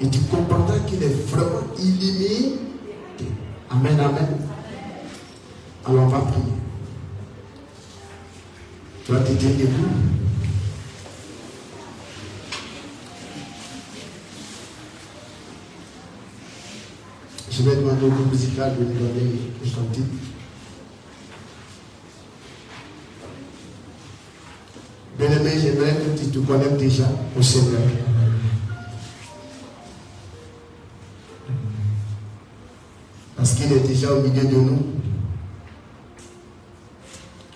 Et 0.00 0.08
tu 0.08 0.20
comprendras 0.20 0.78
qu'il 0.86 1.02
est 1.02 1.26
vraiment 1.28 1.62
illimité. 1.78 2.58
Amen, 3.70 4.00
amen. 4.00 4.28
Alors 5.86 6.04
on 6.04 6.08
va 6.08 6.20
prier. 6.20 6.59
Je 9.10 9.16
vais 17.64 17.74
demander 17.74 18.06
au 18.06 18.30
musical 18.30 18.76
de 18.78 18.84
nous 18.84 18.92
donner 18.92 19.50
le 19.64 19.68
cantique. 19.68 20.04
Bien-aimé, 25.18 25.50
j'aimerais 25.60 25.96
que 25.96 26.16
tu 26.16 26.26
te 26.30 26.38
connectes 26.38 26.76
déjà 26.76 27.08
au 27.36 27.42
Seigneur. 27.42 27.80
Parce 33.36 33.54
qu'il 33.54 33.72
est 33.72 33.80
déjà 33.80 34.12
au 34.12 34.20
milieu 34.20 34.44
de 34.44 34.54
nous. 34.54 34.86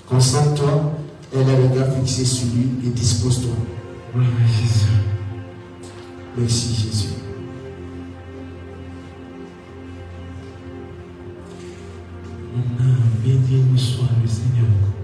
Concentre-toi 0.09 0.94
et 1.35 1.45
les 1.45 1.69
regards 1.69 1.95
fixés 1.97 2.25
sur 2.25 2.47
lui 2.55 2.69
et 2.87 2.91
dispose-toi. 2.91 3.55
Gloire 4.15 4.29
à 4.29 4.47
Jésus. 4.47 4.87
Merci 6.37 6.75
Jésus. 6.75 7.09
Mon 12.55 12.85
âme, 12.85 13.01
béni 13.25 13.79
soit 13.79 14.09
le 14.23 14.29
Seigneur. 14.29 15.04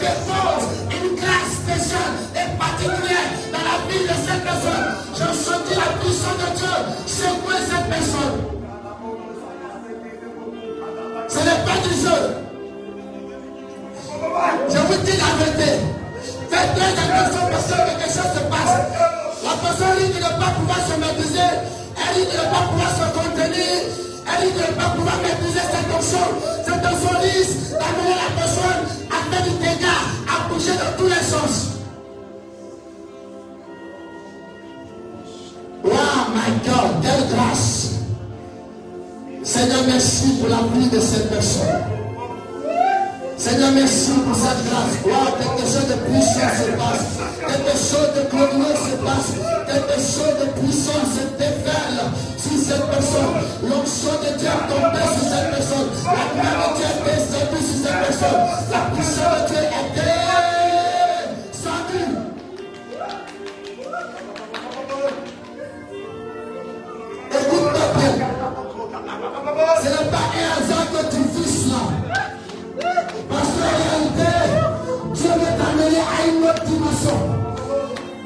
Une 0.00 1.16
grâce 1.16 1.58
spéciale 1.64 2.14
et 2.34 2.56
particulière 2.56 3.28
dans 3.52 3.58
la 3.58 3.76
vie 3.90 4.04
de 4.04 4.14
cette 4.14 4.44
personne. 4.44 4.86
Je 5.12 5.26
senti 5.34 5.74
la 5.74 5.90
puissance 5.98 6.38
de 6.38 6.48
Dieu 6.56 6.74
secouer 7.04 7.58
cette 7.68 7.88
personne. 7.90 8.36
Ce 11.28 11.38
n'est 11.38 11.62
pas 11.66 11.78
du 11.82 11.94
jeu. 11.94 12.20
Je 14.70 14.78
vous 14.78 15.02
dis 15.02 15.16
la 15.16 15.44
vérité. 15.44 15.70
Faites 16.48 16.74
très 16.76 16.92
attention 16.92 17.44
parce 17.50 17.66
que 17.66 17.76
quelque 17.98 18.12
chose 18.12 18.32
se 18.34 18.42
passe. 18.48 18.76
La 19.44 19.54
personne 19.68 19.96
risque 19.98 20.14
de 20.14 20.18
ne 20.18 20.40
pas 20.40 20.52
pouvoir 20.58 20.78
se 20.86 20.94
maîtriser. 21.00 21.50
Elle 21.96 22.16
risque 22.16 22.30
de 22.30 22.36
ne 22.36 22.50
pas 22.52 22.64
pouvoir 22.70 22.90
se 22.90 23.06
contenir. 23.18 24.07
Elle 24.30 24.48
ne 24.48 24.74
pas 24.74 24.90
pouvoir 24.90 25.16
maîtriser 25.22 25.60
cette 25.60 25.94
onction. 25.94 26.18
Cette 26.64 26.84
onction 26.84 27.18
risque 27.20 27.70
d'amener 27.72 28.14
la 28.14 28.40
personne 28.40 28.82
à 29.10 29.34
faire 29.34 29.44
du 29.44 29.58
dégât, 29.58 30.02
à 30.28 30.52
bouger 30.52 30.72
dans 30.72 31.02
tous 31.02 31.08
les 31.08 31.24
sens. 31.24 31.66
Wow, 35.84 35.92
my 36.34 36.50
God, 36.66 37.02
quelle 37.02 37.36
grâce. 37.36 37.92
Seigneur, 39.42 39.80
merci 39.86 40.32
pour 40.40 40.48
la 40.48 40.62
vie 40.74 40.88
de 40.88 41.00
cette 41.00 41.30
personne. 41.30 41.97
Seigneur, 43.38 43.70
merci 43.72 44.10
pour 44.26 44.34
cette 44.34 44.64
grâce. 44.66 44.98
Wow, 45.04 45.30
quelque 45.38 45.62
chose 45.62 45.86
de 45.86 45.94
puissant 46.10 46.50
se 46.58 46.70
passe. 46.74 47.06
Quelque 47.38 47.74
chose 47.78 48.10
de 48.16 48.22
glorieux 48.28 48.74
se 48.74 48.94
passe. 48.98 49.30
Quelque 49.64 49.98
chose 50.00 50.34
de 50.42 50.46
puissant 50.58 51.02
se 51.06 51.22
dévale 51.38 52.00
sur 52.36 52.58
cette 52.58 52.86
personne. 52.90 53.38
L'onction 53.62 54.14
de 54.24 54.30
Dieu 54.38 54.50
tombée 54.68 55.06
sur 55.14 55.26
cette 55.30 55.48
personne. 55.54 55.88
La 56.04 56.24
gloire 56.34 56.74
de 56.74 56.78
Dieu 56.78 56.90
est 57.06 57.14
descendue 57.14 57.62
sur 57.62 57.78
cette 57.86 58.00
personne. 58.08 58.42
La 58.72 58.80
puissance 58.92 59.38
de 59.38 59.54
Dieu 59.54 59.62
est 59.62 59.88
descendue. 61.54 62.10
Écoute-moi 67.30 67.86
bien. 67.98 68.12
Ce 69.80 69.88
n'est 69.88 70.10
pas 70.10 70.26
un 70.34 70.48
hasard 70.58 70.86
que 70.90 71.00
tu 71.14 71.20
vis 71.38 71.70
là. 71.70 72.07
Une 76.28 76.44
autre 76.44 76.64
dimension. 76.64 77.18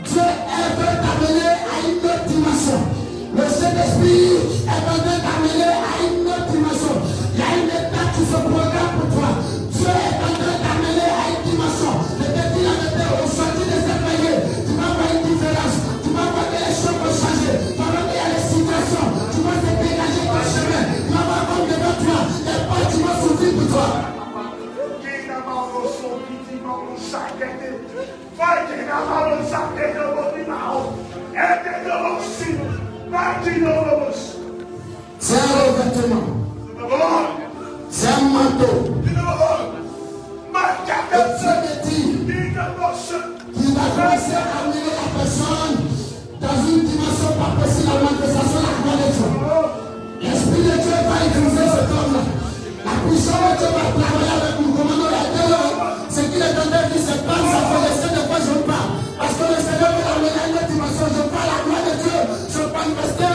Dieu 0.04 0.22
veut 0.78 0.96
t'amener 1.02 1.52
à 1.70 1.88
une 1.88 2.04
autre 2.04 2.26
dimension. 2.26 2.80
Le 3.34 3.42
Saint-Esprit 3.42 4.32
est 4.66 4.90
en 4.90 4.98
train 4.98 5.18
d'amener 5.22 5.70
à 5.70 5.94
une 6.02 6.26
autre 6.26 6.50
dimension. 6.50 6.96
Il 7.34 7.38
y 7.38 7.42
a 7.42 7.56
une 7.62 7.68
étape 7.68 8.12
qui 8.16 8.24
se 8.24 8.32
programme 8.32 8.71
C'est 35.18 35.36
un 35.36 35.38
revêtement. 35.38 36.26
C'est 37.90 38.08
un 38.08 38.20
manteau. 38.22 39.02
Et 41.14 41.18
Dieu 41.38 41.52
te 41.62 41.88
dit 41.88 42.02
qu'il 42.26 42.54
va 42.56 43.80
commencer 43.94 44.34
à 44.34 44.36
amener 44.60 44.86
la 44.88 45.06
personne 45.18 45.76
dans 46.40 46.58
une 46.68 46.84
dimension 46.84 47.32
pas 47.38 47.62
possible 47.62 47.90
à 47.90 48.02
manifestation 48.02 48.60
de 48.60 48.66
la 48.66 48.72
gloire 48.82 48.98
de. 48.98 49.70
L'Esprit 50.20 50.62
de 50.62 50.76
Dieu 50.82 50.96
va 51.08 51.16
utiliser 51.26 51.66
cet 51.68 51.90
homme-là. 51.90 52.41
La 52.84 52.94
puissance 53.06 53.38
de 53.38 53.56
Dieu 53.58 53.70
va 53.70 53.84
travailler 53.94 54.34
avec 54.42 54.54
nous. 54.60 54.72
Commandons 54.74 55.10
la 55.10 55.24
terre. 55.30 55.62
Ce 56.10 56.20
qu'il 56.20 56.42
est 56.42 56.50
en 56.50 56.66
train 56.66 56.82
de 56.82 56.92
dire, 56.92 57.02
c'est 57.06 57.22
pas 57.26 57.40
ça. 57.46 57.58
Faut 57.70 57.82
laisser 57.86 58.10
de 58.10 58.22
quoi 58.26 58.38
je 58.42 58.54
parle. 58.66 58.90
Parce 59.18 59.34
que 59.38 59.44
le 59.54 59.58
Seigneur 59.62 59.92
veut 59.94 60.08
amener 60.12 60.34
à 60.34 60.44
une 60.50 60.56
autre 60.58 60.70
dimension. 60.72 61.06
Je 61.06 61.22
parle 61.30 61.48
la 61.52 61.58
gloire 61.62 61.84
de 61.86 61.94
Dieu. 62.02 62.18
Je 62.50 62.58
veux 62.58 62.70
manifester 62.74 63.24
à 63.24 63.31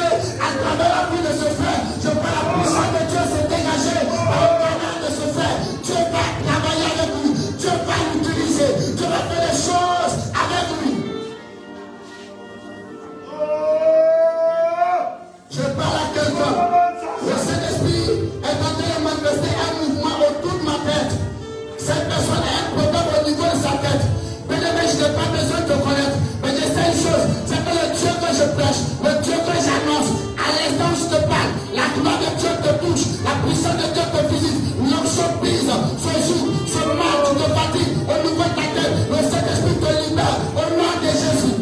conquête. 23.77 24.01
Bien-aimé, 24.49 24.81
je 24.87 24.97
n'ai 24.97 25.11
pas 25.13 25.27
besoin 25.31 25.59
de 25.61 25.67
te 25.73 25.77
connaître. 25.77 26.17
Mais 26.43 26.49
je 26.49 26.63
une 26.63 26.97
chose, 27.03 27.25
c'est 27.45 27.61
que 27.65 27.73
le 27.73 27.85
Dieu 27.97 28.11
que 28.21 28.29
je 28.33 28.45
prêche, 28.55 28.81
le 29.03 29.21
Dieu 29.23 29.33
que 29.33 29.55
j'annonce, 29.57 30.09
à 30.37 30.47
l'instant 30.53 30.89
où 30.93 30.95
je 30.95 31.07
te 31.15 31.19
parle, 31.27 31.51
la 31.75 31.87
gloire 31.93 32.19
de 32.19 32.29
Dieu 32.39 32.49
te 32.61 32.71
touche, 32.85 33.05
la 33.25 33.33
puissance 33.43 33.77
de 33.77 33.87
Dieu 33.93 34.05
te 34.13 34.33
visite, 34.33 34.59
l'onction 34.79 35.29
brise, 35.41 35.73
ce 35.97 36.13
jour, 36.27 36.45
ce 36.67 36.81
mal, 36.95 37.17
tu 37.25 37.33
te 37.35 37.47
fatigues, 37.57 37.95
au 38.05 38.17
niveau 38.27 38.43
de 38.43 38.53
ta 38.55 38.67
tête, 38.77 38.95
le 39.09 39.17
Saint-Esprit 39.17 39.77
te 39.81 39.91
libère, 40.07 40.37
au 40.55 40.65
nom 40.77 40.93
de 41.01 41.11
Jésus. 41.11 41.57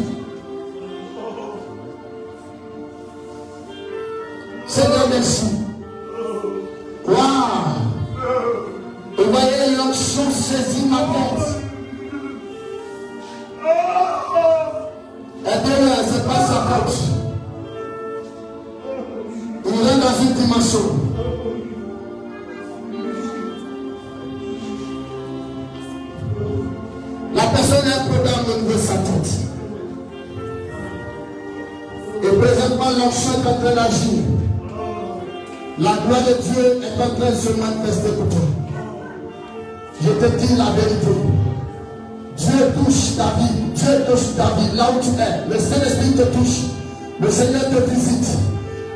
Seigneur, 4.68 5.06
merci. 5.10 5.46
Waouh! 7.06 7.86
Vous 9.16 9.32
voyez, 9.32 9.76
l'onction 9.76 10.30
saisit 10.30 10.86
ma 10.86 10.98
tête. 10.98 11.55
Eh 15.46 15.50
Aidez-le, 15.50 15.86
euh, 15.86 16.04
ce 16.04 16.14
n'est 16.14 16.24
pas 16.26 16.40
sa 16.44 16.58
faute. 16.66 16.94
Il 19.64 19.72
est 19.72 20.00
dans 20.00 20.22
une 20.22 20.34
dimension. 20.34 20.80
La 27.34 27.42
personne 27.42 27.86
est 27.86 28.08
prudente 28.08 28.46
au 28.48 28.60
niveau 28.60 28.72
de 28.72 28.78
sa 28.78 28.94
tête. 28.94 29.30
Et 32.24 32.36
présentement, 32.38 32.90
l'enchant 32.98 33.34
est 33.34 33.48
en 33.48 33.54
train 33.54 33.74
d'agir. 33.74 34.22
La 35.78 35.92
gloire 35.92 36.22
de 36.22 36.42
Dieu 36.42 36.82
est 36.82 37.02
en 37.02 37.14
train 37.14 37.30
de 37.30 37.36
se 37.36 37.50
manifester 37.50 38.12
pour 38.16 38.28
toi. 38.30 38.40
Je 40.02 40.10
te 40.10 40.36
dis 40.38 40.56
la 40.56 40.70
vérité 40.72 41.35
touche 42.96 43.16
ta 43.16 43.34
vie. 43.38 43.52
Dieu 43.74 44.04
touche 44.08 44.36
ta 44.36 44.54
vie 44.56 44.76
là 44.76 44.90
où 44.90 45.00
tu 45.00 45.10
es. 45.20 45.52
Le 45.52 45.58
Saint-Esprit 45.58 46.12
te 46.12 46.22
touche. 46.36 46.72
Le 47.20 47.30
Seigneur 47.30 47.62
te 47.68 47.90
visite. 47.90 48.28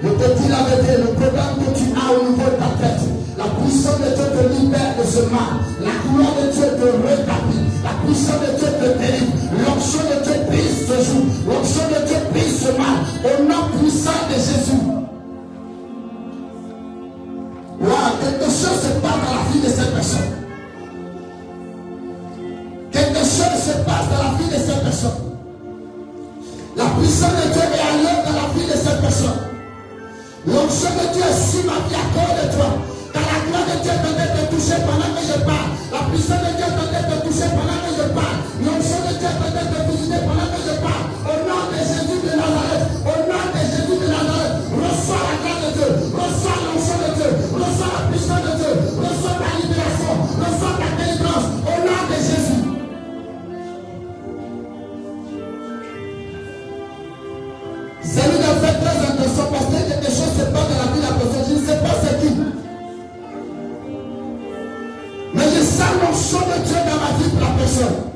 Je 0.02 0.08
te 0.08 0.40
dis 0.40 0.48
le 0.48 1.12
problème 1.12 1.60
que 1.60 1.78
tu 1.78 1.84
as 1.92 2.10
au 2.12 2.30
niveau 2.30 2.48
de 2.48 2.56
ta 2.56 2.72
tête, 2.80 3.04
la 3.36 3.44
puissance 3.44 4.00
de 4.00 4.16
Dieu 4.16 4.24
te 4.32 4.60
libère 4.60 4.96
de 4.98 5.04
ce 5.04 5.20
mal. 5.28 5.60
La 5.84 5.92
gloire 6.08 6.34
de 6.40 6.50
Dieu 6.52 6.64
te 6.64 7.06
rétablit. 7.06 7.68
La 7.84 7.92
puissance 8.04 8.40
de 8.40 8.58
Dieu 8.58 8.68
te 8.80 8.98
délivre. 8.98 9.32
L'onction 9.60 10.00
de 10.08 10.24
Dieu 10.24 10.36
brise 10.48 10.88
ce 10.88 10.96
jour. 11.04 11.24
L'onction 11.46 11.84
de 11.92 12.06
Dieu 12.06 12.16
brise 12.32 12.64
ce 12.64 12.72
mal. 12.80 13.04
Au 13.24 13.42
nom 13.44 13.78
puissant 13.78 14.24
de 14.30 14.34
Jésus. 14.34 15.00
La 25.02 26.84
puissance 26.84 27.32
de 27.32 27.52
Dieu 27.52 27.62
est 27.62 27.80
à 27.80 27.88
allée 27.88 28.20
dans 28.20 28.36
la 28.36 28.52
vie 28.52 28.66
de 28.66 28.76
cette 28.76 29.00
personne. 29.00 29.40
L'onction 30.46 30.90
de 30.90 31.14
Dieu 31.14 31.24
est 31.24 31.40
sur 31.40 31.64
ma 31.64 31.80
vie 31.88 31.96
à 31.96 32.04
cause 32.12 32.36
de 32.36 32.52
toi. 32.52 32.68
Car 33.12 33.22
la 33.24 33.40
gloire 33.48 33.64
de 33.64 33.80
Dieu 33.80 33.92
est 33.92 33.96
en 33.96 34.12
train 34.12 34.28
de 34.28 34.44
toucher 34.52 34.76
pendant 34.84 35.08
que 35.16 35.24
je 35.24 35.40
parle. 35.40 35.70
La 35.92 36.00
puissance 36.12 36.44
de 36.44 36.52
Dieu 36.52 36.66
est 36.68 36.80
en 36.80 36.88
train 36.92 37.04
de 37.08 37.16
toucher 37.24 37.48
pendant 37.48 37.80
que 37.80 37.92
je 37.96 38.06
parle. 38.12 38.38
L'onction 38.60 39.00
de 39.08 39.12
Dieu 39.16 39.28
est 39.28 39.40
en 39.40 39.48
train 39.48 39.72
de 39.72 39.90
visiter 39.90 40.20
pendant 40.20 40.48
que 40.52 40.60
je 40.68 40.74
parle. 40.84 41.04
Au 41.24 41.36
nom 41.48 41.64
de 41.72 41.80
Jésus. 41.80 42.09
les 60.10 60.16
choses 60.16 60.34
se 60.36 60.44
passent 60.50 60.68
dans 60.68 60.84
la 60.84 60.92
vie 60.92 61.00
de 61.00 61.06
la 61.06 61.12
personne, 61.12 61.44
je 61.48 61.54
ne 61.54 61.66
sais 61.66 61.76
pas 61.76 61.94
c'est 62.02 62.20
qui. 62.20 62.34
Mais 65.34 65.44
je 65.44 65.62
sens 65.62 65.92
l'onction 66.02 66.38
de 66.38 66.66
Dieu 66.66 66.74
dans 66.74 66.98
ma 67.00 67.18
vie 67.18 67.30
pour 67.30 67.40
la 67.40 67.54
personne. 67.56 68.09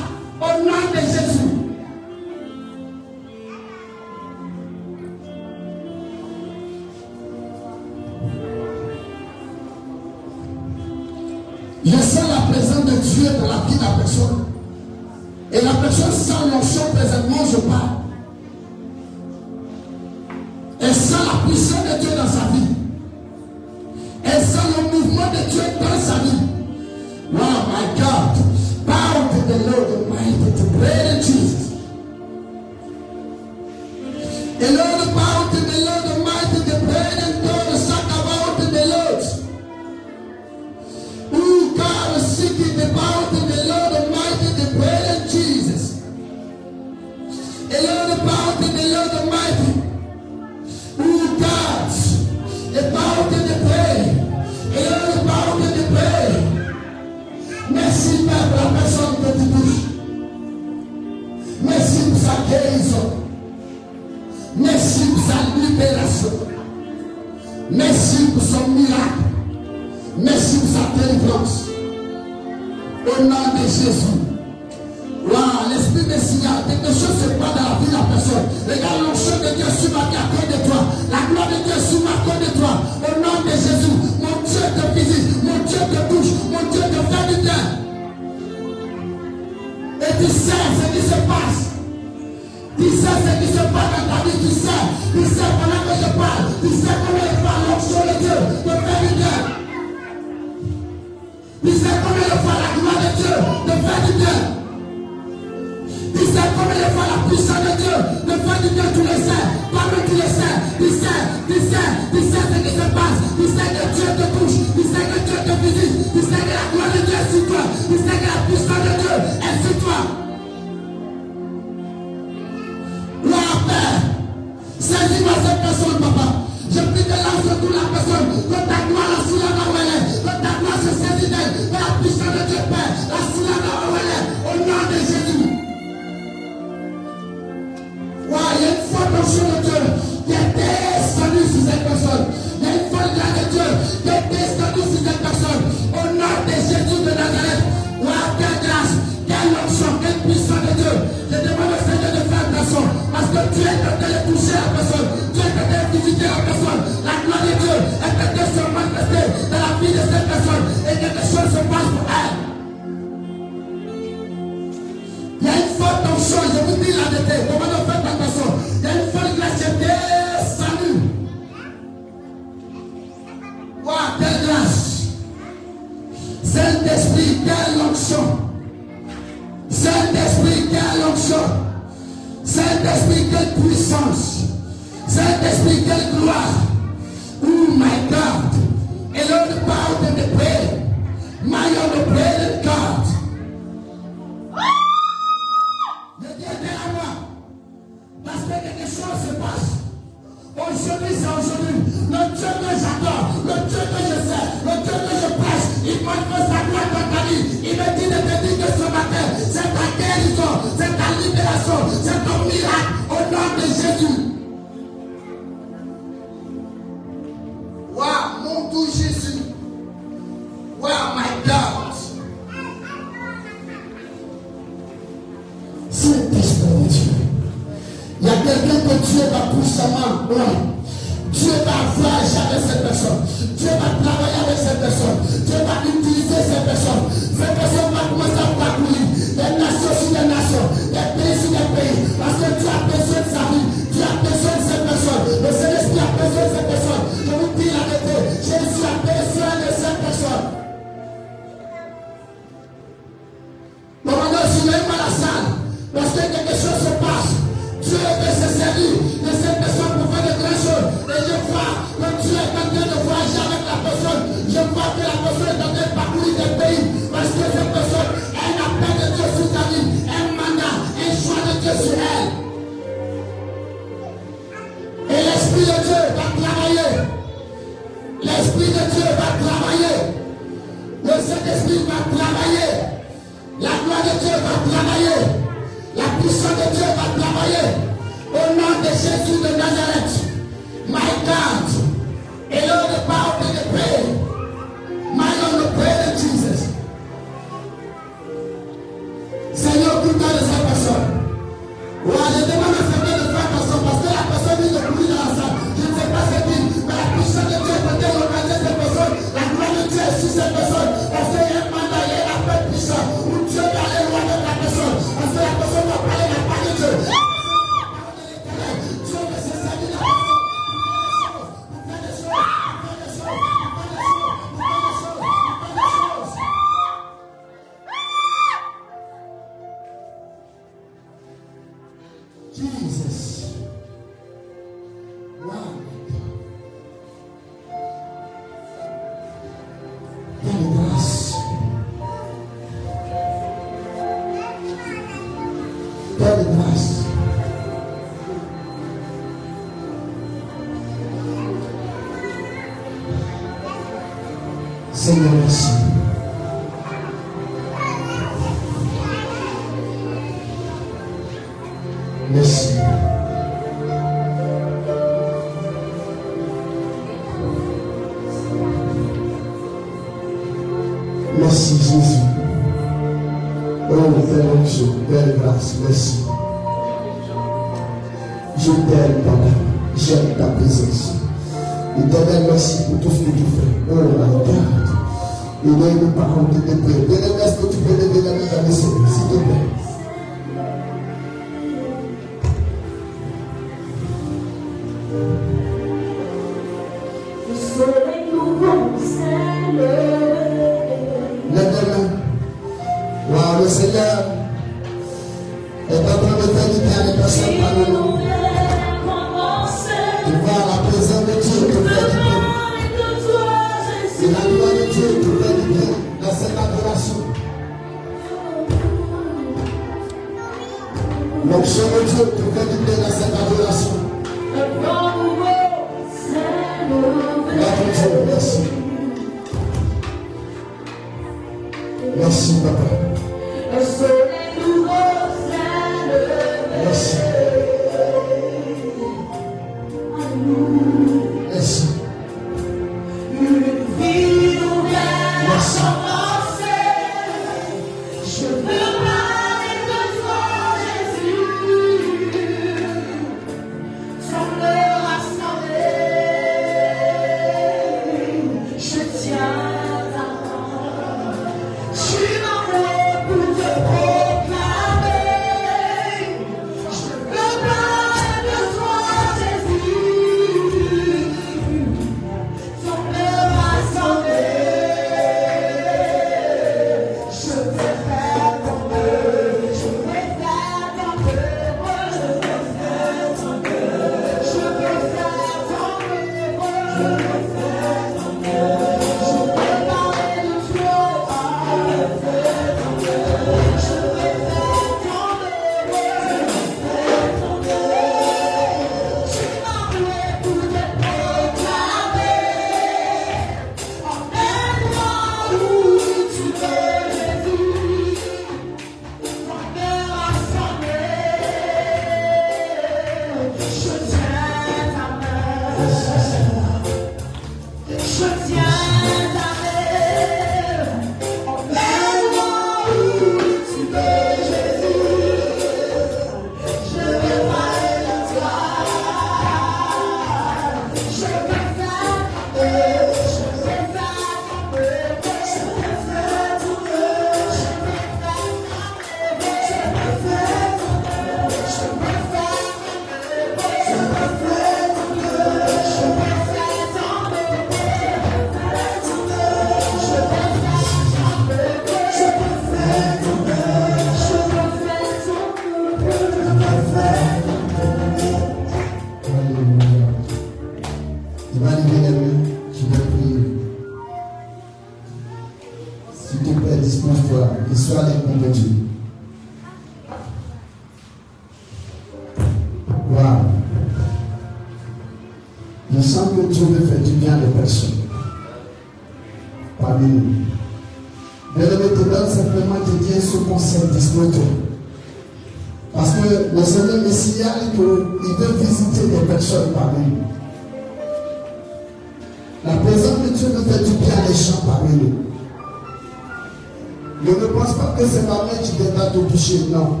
shape 599.52 599.68
now. 599.68 600.00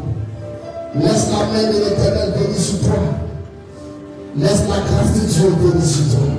Let's 0.94 1.28
not 1.30 1.52
make 1.52 1.74
it 1.74 1.92
a 1.92 1.94
very 2.36 2.54
super. 2.54 3.00
Let's 4.34 4.66
la 4.68 4.80
cast 4.88 5.14
de 5.14 5.26
Dieu 5.28 5.48
a 5.48 5.56
very 5.56 5.80
super. 5.80 6.31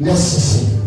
Grâce 0.00 0.30
soit 0.30 0.60
sur 0.60 0.77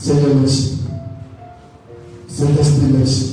Senhor, 0.00 0.48
Senhor, 0.48 0.78
Senhor, 2.26 2.64
Senhor, 2.64 3.29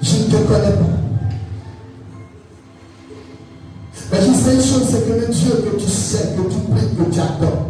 Je 0.00 0.16
ne 0.16 0.24
te 0.24 0.36
connais 0.36 0.72
pas. 0.72 0.98
Mais 4.10 4.18
je 4.20 4.32
sais 4.32 4.54
une 4.54 4.62
chose, 4.62 4.88
c'est 4.90 5.06
que 5.06 5.20
le 5.20 5.26
Dieu 5.26 5.50
que 5.50 5.76
tu 5.80 5.88
sais, 5.88 6.34
que 6.36 6.42
tu 6.50 6.58
pries, 6.70 6.96
que 6.96 7.12
tu 7.12 7.20
adores, 7.20 7.68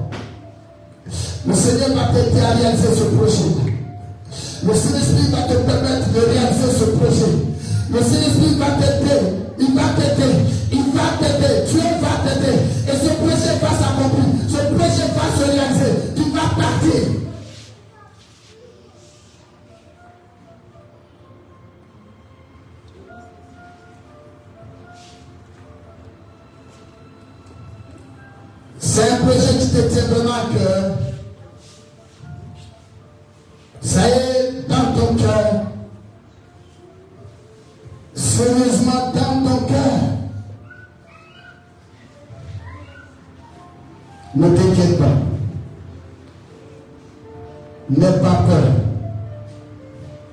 le 1.47 1.55
Seigneur 1.55 1.89
va 1.97 2.13
t'aider 2.13 2.41
à 2.41 2.51
réaliser 2.51 2.89
ce 2.97 3.05
projet. 3.17 3.69
Le 4.65 4.75
Saint-Esprit 4.75 5.31
va 5.31 5.43
te 5.43 5.55
permettre 5.55 6.13
de 6.13 6.21
réaliser 6.21 6.71
ce 6.79 6.85
projet. 6.97 7.33
Le 7.91 7.99
Saint-Esprit 7.99 8.55
va 8.59 8.67
t'aider. 8.77 9.21
Il 9.59 9.75
va 9.75 9.89
t'aider. 9.97 10.35
Il 10.73 10.85
va 10.95 11.17
t'aider. 11.19 11.65
Dieu 11.71 11.81
va 12.03 12.29
t'aider. 12.29 12.59
Et 12.87 12.97
ce 12.97 13.11
projet 13.15 13.55
va 13.63 13.71
s'accomplir. 13.71 14.29
Ce 14.47 14.75
projet 14.75 15.09
va 15.17 15.27
se 15.39 15.51
réaliser. 15.51 15.93
Tu 16.15 16.23
vas 16.31 16.55
partir. 16.55 17.18
sérieusement 38.39 39.13
dans 39.15 39.51
ton 39.51 39.67
cœur. 39.67 39.99
Ne 44.37 44.49
t'inquiète 44.57 44.99
pas. 44.99 45.17
N'aie 47.91 48.19
pas 48.21 48.43
peur. 48.49 48.73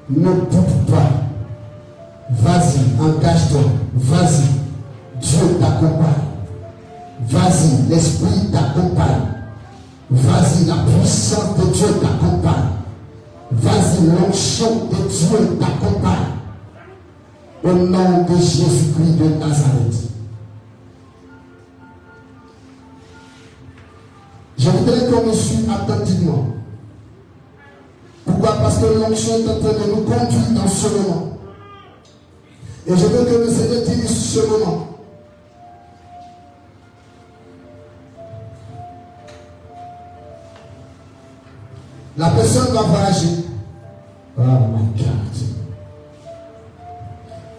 Ne 0.09 0.31
doute 0.33 0.85
pas. 0.91 1.09
Vas-y, 2.29 3.01
engage-toi. 3.01 3.61
Vas-y. 3.95 5.19
Dieu 5.19 5.57
t'accompagne. 5.59 6.25
Vas-y, 7.27 7.89
l'Esprit 7.89 8.51
t'accompagne. 8.51 9.33
Vas-y, 10.11 10.65
la 10.65 10.75
puissance 10.75 11.57
de 11.57 11.73
Dieu 11.73 11.87
t'accompagne. 12.01 12.69
Vas-y, 13.51 14.05
l'onction 14.05 14.89
de 14.91 15.09
Dieu 15.09 15.57
t'accompagne. 15.59 16.34
Au 17.65 17.73
nom 17.73 18.23
de 18.29 18.35
Jésus-Christ 18.35 19.17
de 19.17 19.39
Nazareth. 19.39 19.95
Je 24.55 24.69
voudrais 24.69 25.09
qu'on 25.09 25.25
me 25.25 25.33
suive 25.33 25.67
attentivement. 25.71 26.45
Pourquoi? 28.23 28.53
Parce 28.57 28.77
que 28.77 28.85
l'onction 28.85 29.39
est 29.39 29.49
en 29.49 29.59
train 29.59 29.73
de 29.73 29.89
nous 29.89 30.03
conduire 30.03 30.51
dans 30.53 30.67
ce 30.67 30.87
moment. 30.89 31.37
Et 32.85 32.95
je 32.95 33.05
veux 33.07 33.25
que 33.25 33.43
le 33.45 33.49
Seigneur 33.49 33.81
dirige 33.83 34.09
ce 34.11 34.39
moment. 34.45 34.87
La 42.15 42.29
personne 42.29 42.73
va 42.75 42.81
voyager. 42.83 43.43
Oh 44.37 44.41
my 44.41 45.03
God. 45.03 45.54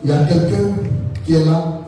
Il 0.06 0.10
y 0.10 0.12
a 0.12 0.18
quelqu'un 0.18 0.68
qui 1.24 1.34
est 1.34 1.44
là, 1.44 1.80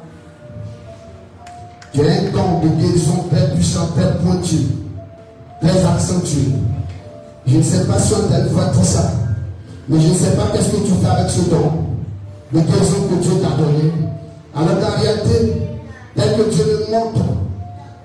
qui 1.92 2.00
a 2.00 2.02
un 2.02 2.32
don 2.32 2.66
de 2.66 2.80
guérison 2.80 3.26
très 3.30 3.54
puissant, 3.54 3.90
très 3.96 4.12
pointu, 4.18 4.56
très 5.60 5.84
accentué. 5.84 6.50
Je 7.46 7.58
ne 7.58 7.62
sais 7.62 7.84
pas 7.84 7.96
si 8.00 8.14
on 8.14 8.28
t'a 8.28 8.40
voir 8.48 8.72
tout 8.72 8.82
ça, 8.82 9.12
mais 9.88 10.00
je 10.00 10.08
ne 10.08 10.14
sais 10.14 10.32
pas 10.32 10.48
qu'est-ce 10.52 10.70
que 10.70 10.84
tu 10.84 10.94
fais 11.00 11.08
avec 11.08 11.30
ce 11.30 11.42
don, 11.42 11.70
de 12.52 12.58
guérison 12.58 12.96
que 13.08 13.22
Dieu 13.22 13.34
t'a 13.40 13.50
donné. 13.50 13.92
Alors 14.52 14.80
qu'en 14.80 15.00
réalité, 15.00 15.62
tel 16.16 16.36
que 16.38 16.50
Dieu 16.50 16.64
me 16.64 16.90
montre 16.90 17.24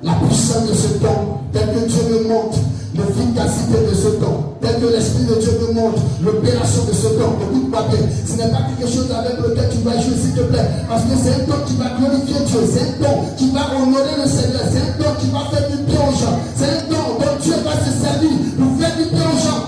la 0.03 0.14
puissance 0.14 0.70
de 0.70 0.74
ce 0.76 0.99
don, 0.99 1.39
tel 1.51 1.74
que 1.74 1.88
Dieu 1.88 2.01
me 2.11 2.28
montre 2.28 2.59
l'efficacité 2.94 3.78
de 3.89 3.94
ce 3.96 4.10
don, 4.20 4.56
tel 4.62 4.80
que 4.80 4.88
l'Esprit 4.88 5.26
de 5.26 5.36
Dieu 5.41 5.52
me 5.62 5.74
montre 5.74 6.02
l'opération 6.24 6.86
de 6.86 6.94
ce 6.94 7.08
don, 7.18 7.38
écoute-moi 7.41 7.82
bien, 7.89 8.00
ce 8.26 8.34
n'est 8.38 8.52
pas 8.52 8.64
quelque 8.70 8.91
chose 8.91 9.10
avec 9.12 9.38
lequel 9.38 9.70
tu 9.70 9.78
vas 9.80 10.00
jouer, 10.00 10.16
s'il 10.16 10.34
te 10.34 10.41
plaît, 10.41 10.68
parce 10.88 11.04
que 11.04 11.16
c'est 11.18 11.34
un 11.34 11.46
don 11.48 11.60
qui 11.66 11.76
va 11.76 11.89
glorifier 11.98 12.39
Dieu, 12.46 12.60
c'est 12.72 12.82
un 12.82 12.94
don 13.02 13.16
qui 13.38 13.50
va 13.52 13.62
honorer 13.76 14.16
le 14.22 14.30
Seigneur, 14.30 14.62
c'est 14.70 14.82
un 14.82 14.94
don 15.02 15.12
qui 15.20 15.28
va 15.34 15.41
faire 15.52 15.70
du 15.70 15.78
bien 15.84 16.02
aux 16.02 16.18
gens, 16.18 16.38
c'est 16.56 16.70
un 16.70 16.84
don 16.89 17.20
dont 17.20 17.38
Dieu 17.41 17.56
va 17.66 17.74
se 17.82 17.91
servir 17.91 18.38
pour 18.58 18.72
faire 18.80 18.96
du 18.98 19.06
bien 19.10 19.26
aux 19.26 19.41
gens. 19.41 19.64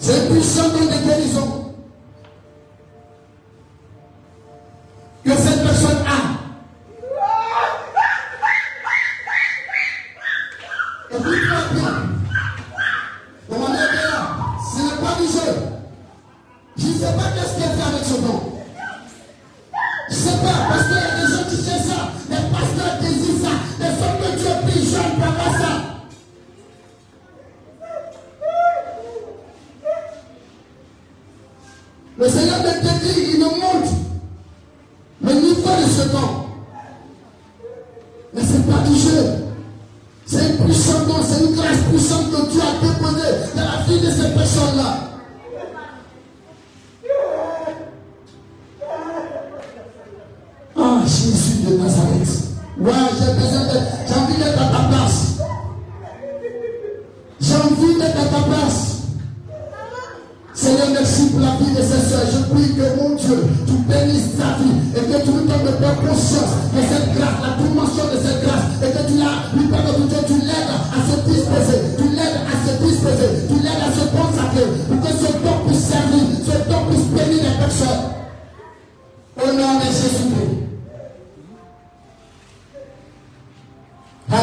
C'est 0.00 0.14
un 0.14 0.32
puissant 0.32 0.68
don 0.72 0.84
de 0.86 1.06
guérison 1.06 1.69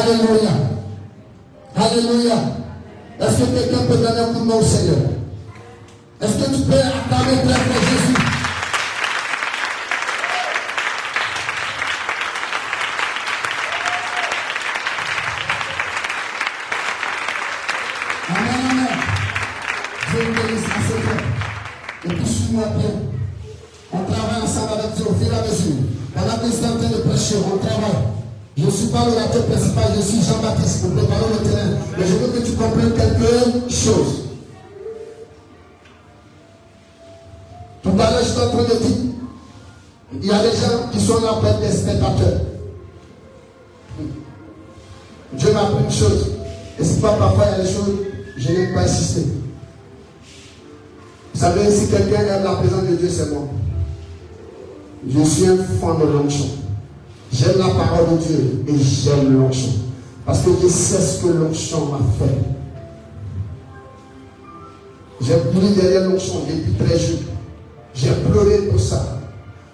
Alléluia. 0.08 0.50
Alléluia. 1.76 2.34
Est-ce 3.20 3.38
que 3.40 3.58
quelqu'un 3.58 3.84
peut 3.86 3.96
donner 3.98 4.20
un 4.20 4.32
coup 4.32 4.40
de 4.40 4.44
main 4.46 4.62
Seigneur? 4.62 4.96
Est-ce 6.22 6.32
que 6.32 6.54
tu 6.54 6.62
peux 6.62 6.78
acclamer 6.78 7.42
très 7.44 7.54
fort 7.54 8.27
Tout 37.82 37.90
à 37.90 38.10
l'heure, 38.10 38.20
je 38.22 38.28
suis 38.28 38.40
en 38.40 38.48
train 38.50 38.62
de 38.62 38.68
dire, 38.68 38.96
il 40.20 40.26
y 40.26 40.30
a 40.30 40.42
des 40.42 40.50
gens 40.50 40.88
qui 40.92 41.00
sont 41.00 41.20
là 41.20 41.34
pour 41.34 41.46
être 41.46 41.60
des 41.60 41.70
spectateurs. 41.70 42.40
Dieu 45.34 45.52
m'a 45.52 45.62
appris 45.62 45.84
une 45.84 45.90
chose. 45.90 46.26
Et 46.78 46.84
c'est 46.84 47.00
pas 47.00 47.12
parfois 47.14 47.44
il 47.46 47.58
y 47.58 47.60
a 47.60 47.64
des 47.64 47.72
choses, 47.72 47.94
je 48.36 48.52
n'ai 48.52 48.74
pas 48.74 48.82
insisté. 48.82 49.22
Vous 51.34 51.40
savez, 51.40 51.70
si 51.70 51.88
quelqu'un 51.88 52.20
aime 52.20 52.44
la 52.44 52.54
présence 52.54 52.82
de 52.82 52.96
Dieu, 52.96 53.08
c'est 53.08 53.30
moi. 53.30 53.42
Je 55.08 55.22
suis 55.22 55.46
un 55.46 55.56
fan 55.56 55.98
de 56.00 56.12
l'onction. 56.12 56.46
J'aime 57.32 57.58
la 57.58 57.68
parole 57.68 58.18
de 58.18 58.22
Dieu 58.22 58.64
et 58.68 58.78
j'aime 58.78 59.38
l'onction. 59.38 59.72
Parce 60.26 60.40
que 60.40 60.50
je 60.62 60.68
sais 60.68 61.00
ce 61.00 61.22
que 61.22 61.28
l'onction 61.28 61.86
m'a 61.86 61.98
fait. 62.18 62.57
J'ai 65.20 65.34
pris 65.36 65.70
derrière 65.74 66.08
l'onction 66.08 66.40
depuis 66.48 66.72
très 66.84 66.98
jeune. 66.98 67.18
J'ai 67.94 68.12
pleuré 68.30 68.68
pour 68.70 68.80
ça. 68.80 69.18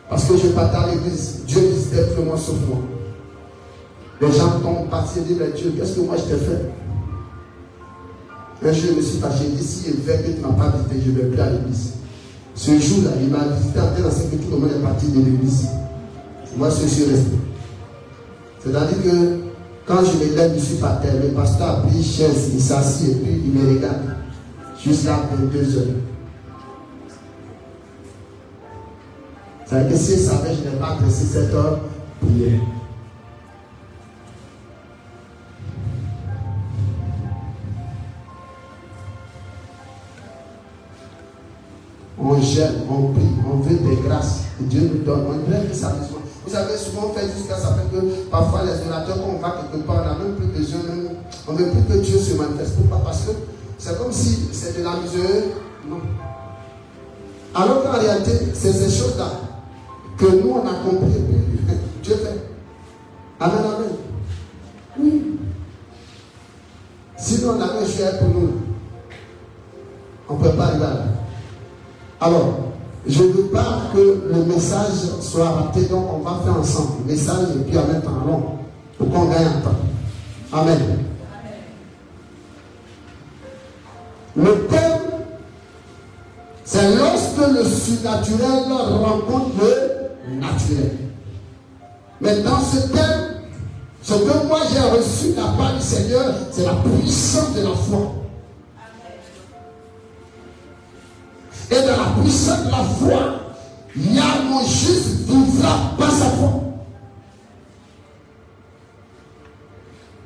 Parce 0.08 0.24
que 0.24 0.36
je 0.36 0.48
partais 0.48 0.76
à 0.76 0.86
l'église. 0.88 1.40
Dieu 1.46 1.60
disait 1.72 2.08
que 2.16 2.22
moi 2.22 2.36
sauf 2.36 2.56
moi. 2.68 2.78
Les 4.20 4.32
gens 4.32 4.60
tombent 4.62 4.88
partis 4.88 5.18
et 5.18 5.34
mais 5.34 5.50
Dieu, 5.56 5.74
qu'est-ce 5.76 5.96
que 5.96 6.00
moi 6.00 6.16
je 6.16 6.22
t'ai 6.22 6.40
fait? 6.40 6.70
Un 8.66 8.72
jour, 8.72 8.90
je 8.92 8.96
me 8.96 9.02
suis 9.02 9.18
fâché. 9.18 9.44
Si 9.60 9.88
il 9.88 10.00
veut 10.00 10.12
que 10.14 10.30
tu 10.30 10.40
ne 10.40 10.42
m'as 10.42 10.54
pas 10.54 10.72
visité, 10.76 11.02
je 11.04 11.10
ne 11.10 11.16
vais 11.16 11.28
plus 11.28 11.40
à 11.40 11.50
l'église. 11.50 11.92
Ce 12.54 12.70
jour-là, 12.70 13.10
il 13.20 13.28
m'a 13.28 13.44
visité 13.56 13.80
en 13.80 13.88
tel 13.94 14.04
que 14.04 14.36
tout 14.36 14.50
le 14.50 14.56
monde 14.56 14.70
est 14.70 14.82
parti 14.82 15.08
de 15.08 15.18
l'église. 15.18 15.68
Moi, 16.56 16.70
je 16.70 16.86
suis 16.86 17.04
resté. 17.04 17.36
C'est-à-dire 18.62 19.02
que 19.02 19.40
quand 19.86 19.98
je 20.04 20.16
me 20.16 20.36
lève, 20.36 20.54
je 20.56 20.64
suis 20.64 20.76
par 20.76 21.00
terre. 21.02 21.14
Le 21.22 21.30
pasteur 21.30 21.68
a 21.68 21.76
pris 21.82 22.02
chaise, 22.02 22.50
il 22.54 22.60
s'assit 22.60 23.10
et 23.10 23.14
puis 23.16 23.42
il 23.44 23.52
me 23.52 23.74
regarde. 23.74 24.14
Jusqu'à 24.84 25.16
22 25.32 25.78
heures. 25.78 25.84
C'est-à-dire 29.64 29.90
que 29.92 29.96
s'il 29.96 30.18
savait, 30.18 30.50
je 30.54 30.68
n'ai 30.68 30.76
pas 30.76 30.88
apprécié 30.88 31.26
cette 31.26 31.54
heure 31.54 31.80
prière. 32.20 32.60
On 42.18 42.40
gêne, 42.42 42.74
on 42.90 43.12
prie, 43.12 43.22
on 43.50 43.56
veut 43.56 43.76
des 43.76 43.96
grâces. 44.06 44.42
Dieu 44.60 44.90
nous 44.92 45.02
donne. 45.02 45.24
On 45.26 45.50
veut 45.50 45.66
que 45.66 45.74
ça 45.74 45.88
besoin. 45.90 46.20
Vous 46.44 46.52
savez, 46.52 46.76
souvent 46.76 47.10
on 47.10 47.18
fait 47.18 47.26
jusqu'à 47.34 47.56
ça 47.56 47.74
fait 47.74 47.96
que 47.96 48.04
parfois 48.30 48.64
les 48.64 48.86
orateurs, 48.86 49.16
quand 49.16 49.30
on 49.34 49.40
va 49.40 49.62
quelque 49.62 49.86
part, 49.86 50.02
on 50.02 50.04
n'a 50.04 50.24
même 50.24 50.36
plus 50.36 50.46
besoin, 50.46 50.80
on 51.48 51.52
ne 51.54 51.58
veut 51.58 51.70
plus 51.70 51.82
que 51.84 51.98
Dieu 52.00 52.18
se 52.18 52.34
manifeste. 52.34 52.76
Pourquoi? 52.76 53.02
Parce 53.02 53.22
que 53.22 53.30
c'est 53.78 53.98
comme 53.98 54.12
si 54.12 54.48
c'est 54.52 54.78
de 54.78 54.84
la 54.84 54.96
misère. 54.96 55.42
Non. 55.88 56.00
Alors 57.54 57.82
qu'en 57.84 57.98
réalité, 57.98 58.32
c'est 58.54 58.72
ces 58.72 58.90
choses-là 58.90 59.30
que 60.16 60.26
nous 60.26 60.50
on 60.50 60.66
a 60.66 60.74
compris. 60.74 61.22
Dieu 62.02 62.14
fait. 62.16 62.48
Amen, 63.40 63.58
amen. 63.58 63.88
Oui. 64.98 65.38
Sinon, 67.16 67.54
on 67.56 67.60
avait 67.60 67.84
un 67.84 67.86
choix 67.86 68.18
pour 68.18 68.28
nous. 68.28 68.52
On 70.28 70.34
ne 70.34 70.42
peut 70.42 70.56
pas 70.56 70.64
arriver 70.64 70.80
là. 70.80 71.04
Alors, 72.20 72.54
je 73.06 73.22
ne 73.22 73.28
veux 73.32 73.44
pas 73.44 73.82
que 73.92 74.28
le 74.32 74.44
message 74.44 75.20
soit 75.20 75.48
raté, 75.48 75.82
donc 75.86 76.06
on 76.12 76.18
va 76.18 76.40
faire 76.42 76.58
ensemble 76.58 76.92
le 77.06 77.12
message 77.12 77.48
et 77.56 77.68
puis 77.68 77.76
en 77.78 77.86
même 77.86 78.02
temps, 78.02 78.12
allons, 78.24 78.42
pour 78.96 79.10
qu'on 79.10 79.26
gagne 79.26 79.46
un 79.46 79.60
temps. 79.60 79.76
Amen. 80.52 80.78
Le 84.36 84.66
thème, 84.66 85.02
c'est 86.64 86.96
lorsque 86.96 87.38
le 87.38 87.64
surnaturel 87.64 88.72
rencontre 88.72 89.50
le 89.60 90.34
naturel. 90.36 90.96
Mais 92.20 92.40
dans 92.40 92.60
ce 92.60 92.88
thème, 92.88 93.34
ce 94.02 94.14
que 94.14 94.46
moi 94.46 94.60
j'ai 94.72 94.80
reçu 94.80 95.32
de 95.32 95.36
la 95.36 95.48
part 95.52 95.74
du 95.74 95.80
Seigneur, 95.80 96.34
c'est 96.50 96.64
la 96.64 96.74
puissance 96.74 97.54
de 97.54 97.62
la 97.62 97.74
foi. 97.74 98.12
Et 101.70 101.80
dans 101.82 101.96
la 101.96 102.22
puissance 102.22 102.64
de 102.64 102.70
la 102.70 102.84
foi, 102.84 103.34
il 103.96 104.14
y 104.14 104.18
a 104.18 104.42
mon 104.50 104.60
juste 104.66 105.28
vivra 105.28 105.92
par 105.96 106.10
sa 106.10 106.26
foi. 106.30 106.60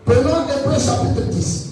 Prenons 0.06 0.48
Hébreu 0.48 0.78
chapitre 0.80 1.26
10. 1.30 1.67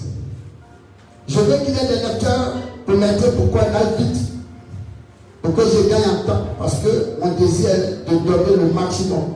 Je 1.27 1.39
veux 1.39 1.57
qu'il 1.57 1.75
y 1.75 1.77
ait 1.77 1.87
des 1.87 2.07
lecteurs 2.07 2.53
pour 2.85 2.95
m'aider 2.95 3.25
pourquoi 3.35 3.61
aille 3.61 4.03
vite. 4.03 4.21
Pour 5.41 5.55
que 5.55 5.61
je 5.61 5.89
gagne 5.89 6.03
un 6.03 6.25
temps. 6.25 6.45
Parce 6.57 6.75
que 6.79 7.19
mon 7.21 7.31
désir 7.33 7.69
est 7.69 8.09
de 8.09 8.17
donner 8.17 8.55
le 8.55 8.73
maximum. 8.73 9.33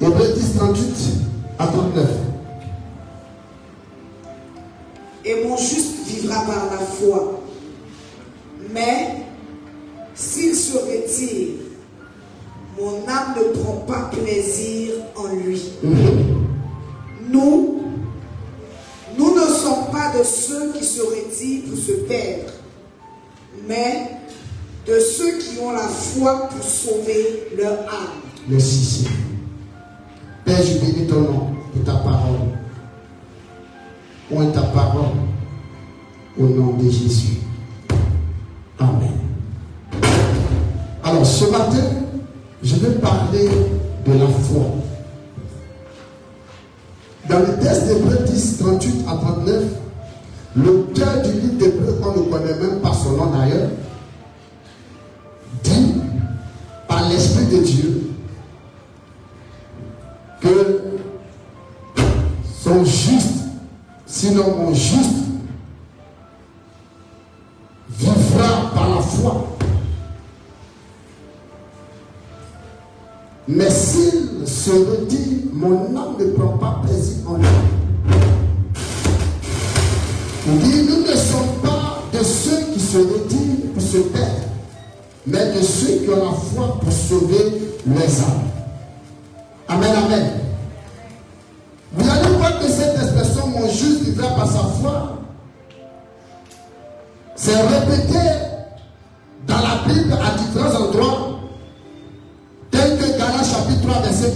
Hébreu 0.00 0.32
10, 0.34 0.56
38 0.56 0.96
à 1.58 1.66
39. 1.66 2.26
et 5.26 5.44
mon 5.44 5.56
juste 5.56 6.06
vivra 6.06 6.40
par 6.42 6.66
la 6.70 6.78
foi. 6.78 7.40
Mais 8.72 9.25
se 10.66 10.78
retire, 10.78 11.48
mon 12.78 13.06
âme 13.08 13.34
ne 13.36 13.58
prend 13.60 13.76
pas 13.86 14.10
plaisir 14.12 14.92
en 15.16 15.28
lui. 15.34 15.62
Nous, 17.30 17.82
nous 19.18 19.34
ne 19.34 19.46
sommes 19.46 19.86
pas 19.92 20.12
de 20.18 20.24
ceux 20.24 20.72
qui 20.72 20.84
se 20.84 21.00
retirent 21.00 21.62
pour 21.68 21.78
se 21.78 21.92
perdre, 22.06 22.52
mais 23.66 24.10
de 24.86 25.00
ceux 25.00 25.38
qui 25.38 25.58
ont 25.60 25.72
la 25.72 25.88
foi 25.88 26.48
pour 26.48 26.64
sauver 26.64 27.48
leur 27.56 27.80
âme. 27.88 28.20
Merci 28.48 28.84
Seigneur. 28.84 29.12
Père, 30.44 30.62
je 30.62 30.78
bénis 30.78 31.06
ton 31.08 31.20
nom 31.20 31.50
pour 31.72 31.84
ta 31.84 31.94
parole. 31.98 32.52
Point 34.28 34.50
ta 34.50 34.62
parole 34.62 35.16
au 36.38 36.44
nom 36.44 36.74
de 36.74 36.90
Jésus. 36.90 37.38
Amen. 38.78 39.25
Ce 41.26 41.44
matin, 41.46 41.82
je 42.62 42.76
vais 42.76 42.94
parler 43.00 43.48
de 44.06 44.12
la 44.12 44.26
foi. 44.26 44.62
Dans 47.28 47.40
le 47.40 47.58
texte 47.58 47.88
d'Hébreu 47.88 48.18
10, 48.24 48.58
38 48.58 49.04
à 49.08 49.16
39, 49.16 49.64
l'auteur 50.54 51.22
du 51.22 51.32
livre 51.32 51.54
d'Hébreu, 51.58 51.98
qu'on 52.00 52.20
ne 52.20 52.30
connaît 52.30 52.54
même 52.54 52.80
pas 52.80 52.92
son 52.92 53.16
nom 53.16 53.26
d'ailleurs, 53.32 53.70
dit 55.64 55.94
par 56.86 57.08
l'Esprit 57.08 57.46
de 57.46 57.62
Dieu 57.62 58.10
que 60.40 60.80
son 62.62 62.84
juste, 62.84 63.46
sinon 64.06 64.56
mon 64.58 64.72
juste, 64.72 65.10
vivra 67.98 68.70
par 68.72 68.90
la 68.90 69.02
foi. 69.02 69.55
Mais 73.48 73.70
s'il 73.70 74.46
se 74.46 74.70
retire, 74.70 75.38
mon 75.52 75.96
âme 75.96 76.16
ne 76.18 76.32
prend 76.32 76.58
pas 76.58 76.80
plaisir 76.84 77.16
en 77.28 77.36
lui. 77.36 77.46
Il 80.48 80.58
dit, 80.58 80.82
nous 80.82 81.02
ne 81.02 81.16
sommes 81.16 81.60
pas 81.62 82.02
de 82.12 82.22
ceux 82.24 82.72
qui 82.72 82.80
se 82.80 82.98
retirent 82.98 83.72
pour 83.72 83.82
se 83.82 83.98
perdre, 83.98 84.48
mais 85.26 85.52
de 85.52 85.62
ceux 85.62 85.98
qui 85.98 86.08
ont 86.10 86.24
la 86.24 86.32
foi 86.32 86.78
pour 86.80 86.92
sauver 86.92 87.74
les 87.86 88.20
âmes. 88.20 88.46
Amen, 89.68 89.92
amen. 90.04 90.30
Vous 91.92 92.08
allez 92.08 92.36
voir 92.36 92.60
que 92.60 92.68
cette 92.68 92.94
expression, 92.94 93.46
mon 93.48 93.68
juste 93.68 94.02
vivra 94.02 94.28
par 94.34 94.46
sa 94.46 94.58
foi, 94.80 95.18
c'est 97.34 97.56
répété 97.56 98.18
dans 99.46 99.56
la 99.56 99.92
Bible 99.92 100.12
à 100.12 100.38
différents 100.38 100.86
endroits, 100.86 101.15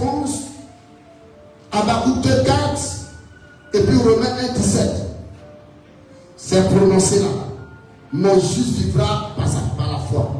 11, 0.00 0.30
Habakkuk 1.72 2.20
2, 2.22 2.42
4, 2.44 3.00
et 3.74 3.80
puis 3.80 3.96
Romains 3.98 4.36
1, 4.50 4.52
17. 4.54 4.90
C'est 6.36 6.68
prononcé 6.68 7.20
là. 7.20 7.26
Mon 8.12 8.34
juste 8.34 8.78
vivra 8.78 9.30
par, 9.36 9.46
sa, 9.46 9.58
la 9.78 9.98
foi. 10.10 10.32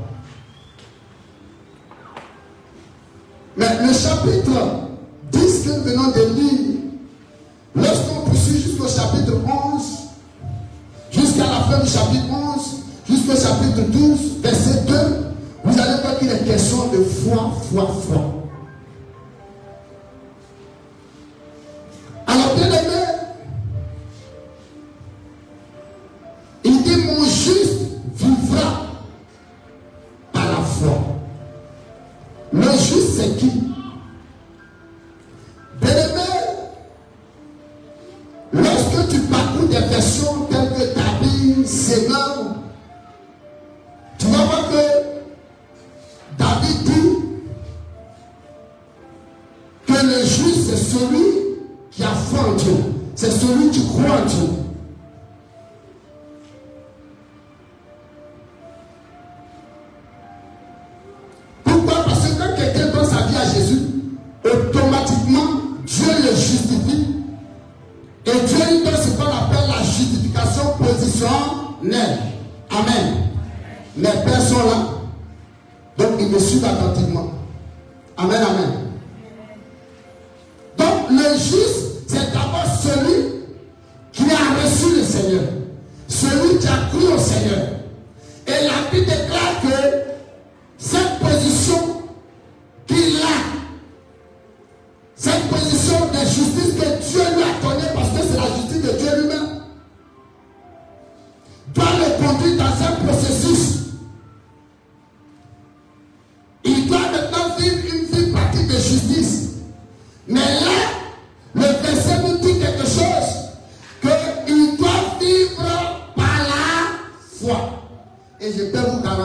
Mais 3.56 3.86
le 3.86 3.92
chapitre 3.92 4.50
10 5.30 5.64
que 5.64 5.70
venons 5.88 6.10
de 6.10 6.34
lire, 6.34 6.80
lorsqu'on 7.76 8.28
poursuit 8.28 8.60
jusqu'au 8.60 8.88
chapitre 8.88 9.34
11, 9.74 9.82
jusqu'à 11.12 11.44
la 11.44 11.60
fin 11.60 11.84
du 11.84 11.88
chapitre 11.88 12.24
11, 12.56 12.82
jusqu'au 13.08 13.36
chapitre 13.36 13.82
12, 13.88 14.40
verset 14.42 14.80
2, 14.88 14.94
vous 15.62 15.78
allez 15.78 16.02
voir 16.02 16.18
qu'il 16.18 16.28
est 16.28 16.44
question 16.44 16.88
de 16.88 17.04
foi, 17.04 17.52
foi, 17.70 17.86
foi. 18.08 18.39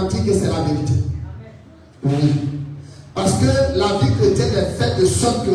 que 0.03 0.33
c'est 0.33 0.47
la 0.47 0.61
vérité. 0.61 0.93
Parce 3.13 3.33
que 3.33 3.77
la 3.77 3.85
vie 3.99 4.13
chrétienne 4.19 4.51
est 4.57 4.77
faite 4.77 4.99
de 4.99 5.05
sorte 5.05 5.45
que 5.45 5.51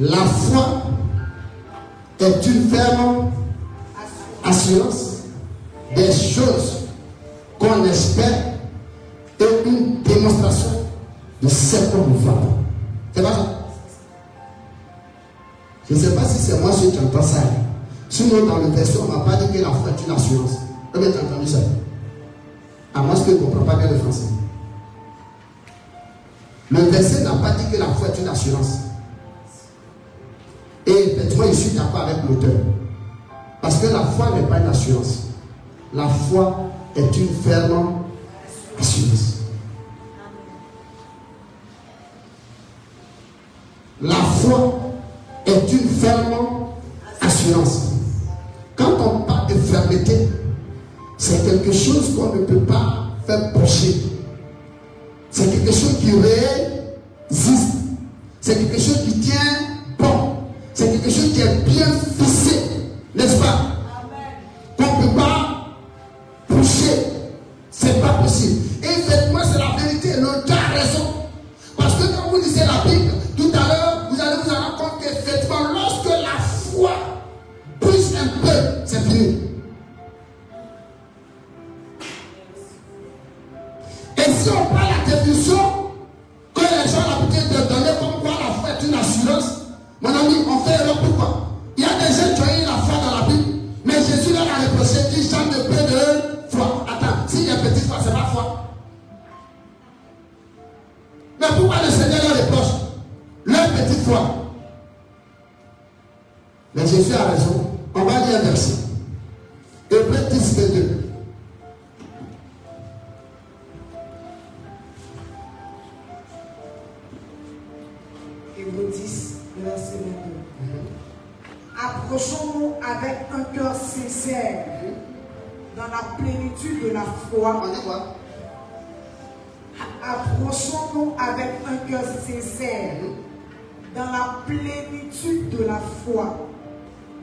La 0.00 0.16
foi 0.18 0.82
est 2.20 2.46
une 2.46 2.68
ferme 2.68 3.32
assurance 4.44 5.24
des 5.96 6.12
choses 6.12 6.86
qu'on 7.58 7.84
espère 7.84 8.54
et 9.40 9.68
une 9.68 10.02
démonstration 10.02 10.70
de 11.42 11.48
ce 11.48 11.76
qu'on 11.90 12.06
ne 12.06 12.16
voit 12.18 12.32
pas. 12.32 12.40
C'est 13.12 13.22
pas 13.22 13.32
ça? 13.32 13.46
Je 15.88 15.94
ne 15.94 15.98
sais 15.98 16.14
pas 16.14 16.24
si 16.24 16.38
c'est 16.38 16.60
moi 16.60 16.70
qui 16.70 16.98
entends 16.98 17.22
ça. 17.22 17.42
Sinon, 18.08 18.46
dans 18.46 18.58
le 18.58 18.68
verset, 18.68 18.98
on 19.00 19.10
ne 19.10 19.18
m'a 19.18 19.24
pas 19.24 19.36
dit 19.36 19.52
que 19.52 19.62
la 19.62 19.70
foi 19.70 19.90
est 19.90 20.06
une 20.06 20.14
assurance. 20.14 20.52
Eh 20.52 20.94
Combien 20.94 21.10
t'as 21.10 21.26
entendu 21.26 21.46
ça? 21.50 21.58
À 22.94 23.00
moins 23.00 23.14
que 23.14 23.30
je 23.30 23.30
ne 23.32 23.36
comprends 23.38 23.64
pas 23.64 23.76
bien 23.76 23.90
le 23.90 23.98
français. 23.98 24.28
Le 26.70 26.82
verset 26.82 27.24
n'a 27.24 27.32
pas 27.32 27.50
dit 27.52 27.64
que 27.72 27.78
la 27.78 27.86
foi 27.86 28.08
est 28.08 28.20
une 28.20 28.28
assurance. 28.28 28.87
Et 30.88 31.12
effectivement, 31.12 31.44
je 31.48 31.52
suis 31.52 31.70
d'accord 31.72 32.00
avec 32.00 32.16
l'auteur. 32.26 32.56
Parce 33.60 33.76
que 33.76 33.88
la 33.88 34.04
foi 34.04 34.30
n'est 34.34 34.46
pas 34.46 34.58
une 34.58 34.68
assurance. 34.68 35.24
La 35.92 36.08
foi 36.08 36.70
est 36.96 37.16
une 37.16 37.28
ferme 37.28 38.04
assurance. 38.80 39.34
La 44.00 44.14
foi 44.14 44.80
est 45.44 45.72
une 45.72 45.88
ferme 45.88 46.34
assurance. 47.20 47.88
Quand 48.74 48.92
on 48.98 49.20
parle 49.22 49.48
de 49.48 49.54
fermeté, 49.54 50.28
c'est 51.18 51.44
quelque 51.44 51.72
chose 51.72 52.14
qu'on 52.16 52.34
ne 52.34 52.44
peut 52.46 52.60
pas 52.60 53.08
faire 53.26 53.52
pocher. 53.52 53.94
C'est 55.30 55.50
quelque 55.50 55.72
chose 55.72 55.98
qui 56.00 56.12
résiste. 56.12 57.74
C'est 58.40 58.54
quelque 58.54 58.80
chose 58.80 59.02
qui 59.04 59.20
tient 59.20 59.47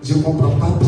de 0.06 0.14
comprar 0.22 0.50
um. 0.50 0.85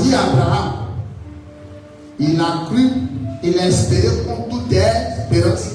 dit 0.00 0.14
Abraham, 0.14 0.72
il 2.18 2.40
a 2.40 2.66
cru, 2.66 2.88
il 3.42 3.58
a 3.58 3.66
espéré 3.66 4.08
contre 4.26 4.48
toute 4.48 4.72
espérance. 4.72 5.66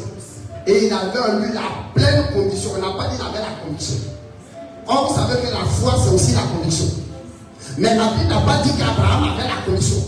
Et 0.68 0.88
il 0.88 0.94
avait 0.94 1.20
en 1.20 1.40
lui 1.40 1.54
la 1.54 1.62
pleine 1.94 2.24
conviction. 2.34 2.72
On 2.78 2.82
n'a 2.82 2.98
pas 2.98 3.10
dit 3.10 3.18
qu'il 3.18 3.26
avait 3.26 3.40
la 3.40 3.64
conviction. 3.64 3.96
Or, 4.88 5.08
vous 5.10 5.16
savez 5.16 5.42
que 5.42 5.52
la 5.52 5.66
foi, 5.66 5.96
c'est 6.04 6.14
aussi 6.14 6.34
la 6.34 6.42
conviction. 6.42 6.86
Mais 7.78 7.96
la 7.96 8.10
Bible 8.10 8.30
n'a 8.30 8.42
pas 8.42 8.62
dit 8.64 8.72
qu'Abraham 8.72 9.24
avait 9.34 9.48
la 9.48 9.62
conviction. 9.66 10.05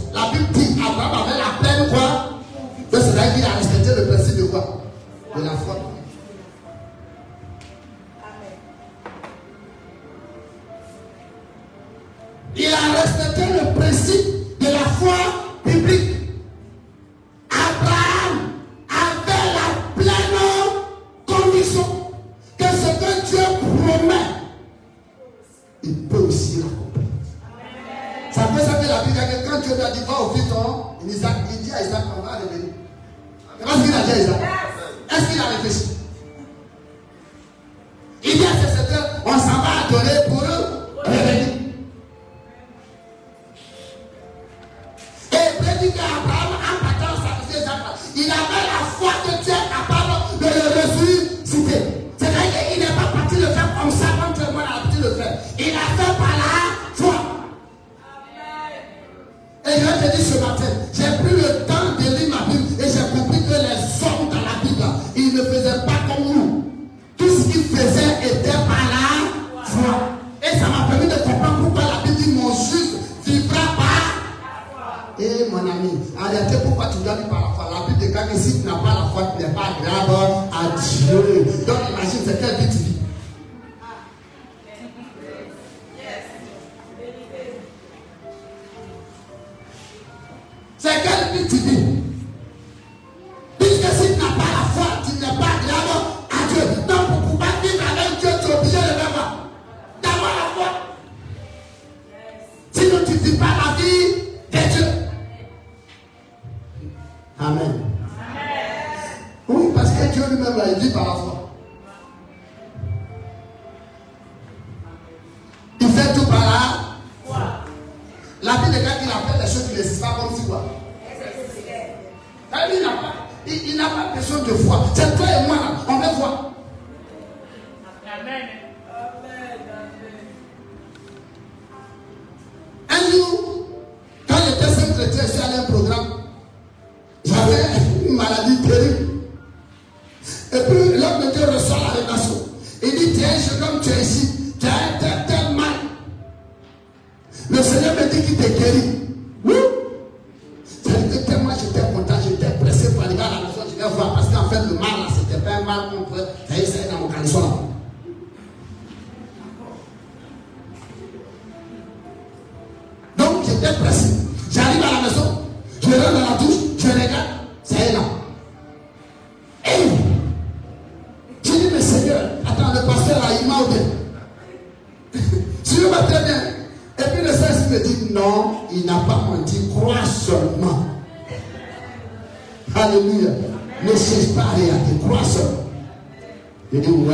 Nigeria 31.58 31.82
is 31.82 31.92
that? 31.92 32.04
I'm 32.06 32.24
not 32.24 32.42
the 32.42 32.56
Am 33.60 33.68
I 33.68 33.74
speaking 33.74 33.92
Nigeria 33.92 34.16
is 34.22 34.28
that? 34.28 34.57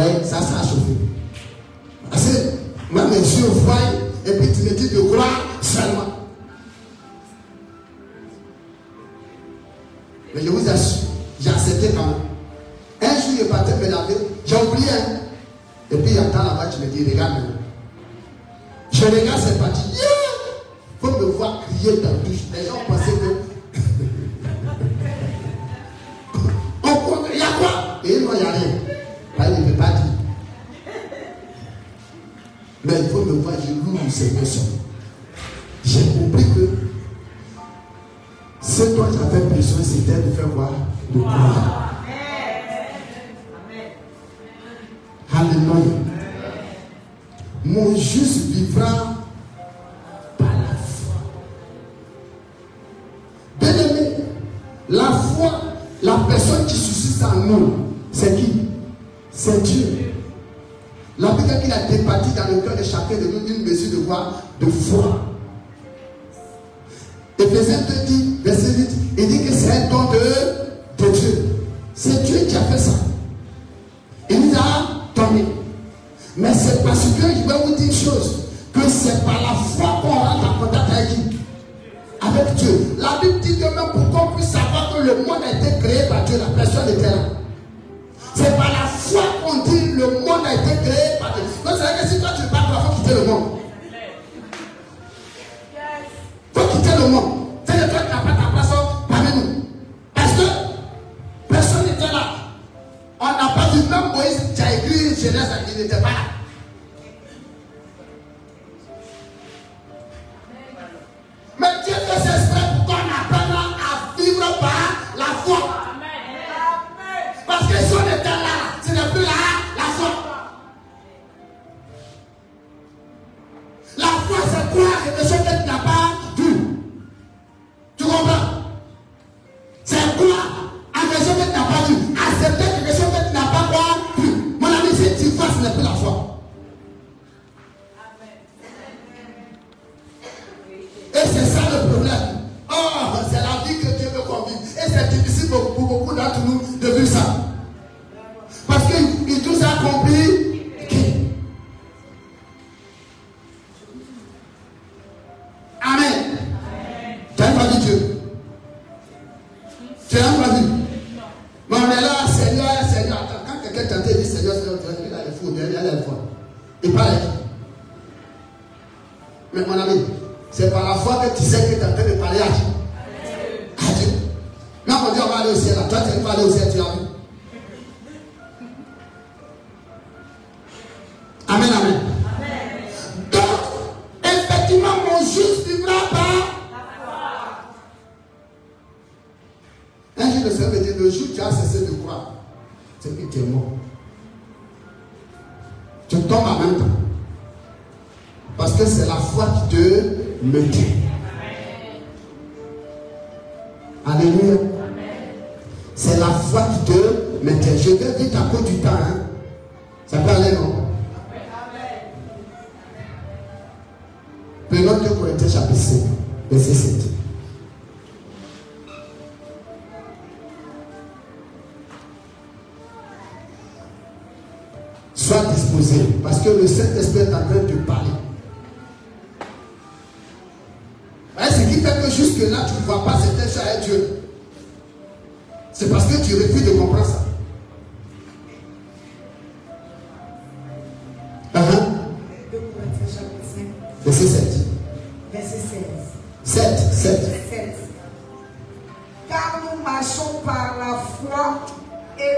rẹ 0.03 0.23
sasa 0.23 0.57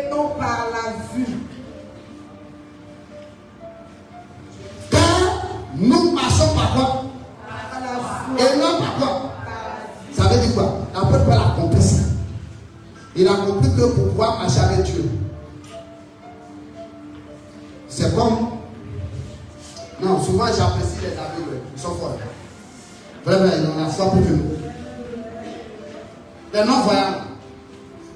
non 0.09 0.29
par 0.37 0.67
la 0.71 0.91
vue. 1.13 1.37
Car 4.91 5.47
nous 5.75 6.11
marchons 6.11 6.53
par 6.55 6.73
quoi? 6.73 7.03
Et 8.37 8.57
non 8.57 8.79
par 8.79 8.95
quoi? 8.97 9.31
Ça 10.13 10.23
veut 10.23 10.39
dire 10.45 10.55
quoi? 10.55 10.79
L'apôtre 10.93 11.25
Paul 11.25 11.33
a 11.33 11.55
compris 11.59 11.81
ça. 11.81 12.01
Il 13.15 13.27
a 13.27 13.33
compris 13.33 13.69
que 13.75 13.81
pour 13.81 14.09
pouvoir 14.09 14.39
marcher 14.39 14.59
avec 14.59 14.83
Dieu, 14.83 15.09
c'est 17.87 18.13
comme. 18.15 18.49
Non, 20.01 20.21
souvent 20.21 20.47
j'apprécie 20.47 20.99
les 21.01 21.17
amis, 21.17 21.61
ils 21.73 21.81
sont 21.81 21.95
forts. 21.95 22.17
Vraiment, 23.23 23.51
ils 23.57 23.65
ont 23.65 23.81
la 23.81 23.89
foi 23.89 24.05
pour 24.07 24.21
Dieu. 24.21 24.59
Les 26.53 26.63
non-voyants, 26.63 27.21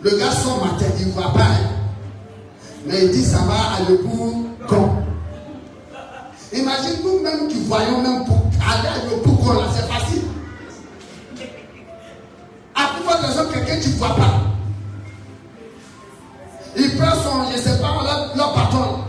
le 0.02 0.10
gars 0.18 0.32
son 0.32 0.58
matin, 0.58 0.86
il 1.00 1.08
ne 1.08 1.12
voit 1.14 1.32
pas. 1.34 1.40
Hein. 1.40 1.69
Mais 2.90 3.04
il 3.04 3.12
dit, 3.12 3.24
ça 3.24 3.38
va 3.38 3.76
aller 3.78 4.00
pour 4.00 4.46
quand? 4.68 5.04
Imagine 6.52 7.04
nous-mêmes 7.04 7.48
qui 7.48 7.60
voyons 7.68 8.02
même 8.02 8.26
pour 8.26 8.42
aller 8.68 8.88
à 8.88 9.12
Yopougon 9.12 9.54
là, 9.54 9.68
c'est 9.76 9.88
facile. 9.88 10.24
À 12.74 12.88
pouvoir 12.98 13.22
des 13.22 13.28
gens, 13.28 13.46
quelqu'un 13.54 13.80
tu 13.80 13.90
ne 13.90 13.94
vois 13.96 14.16
pas. 14.16 14.42
Il 16.76 16.98
prend 16.98 17.12
son, 17.12 17.52
je 17.52 17.58
ne 17.58 17.62
sais 17.62 17.80
pas, 17.80 18.02
leur, 18.04 18.36
leur 18.36 18.56
bâton. 18.56 19.02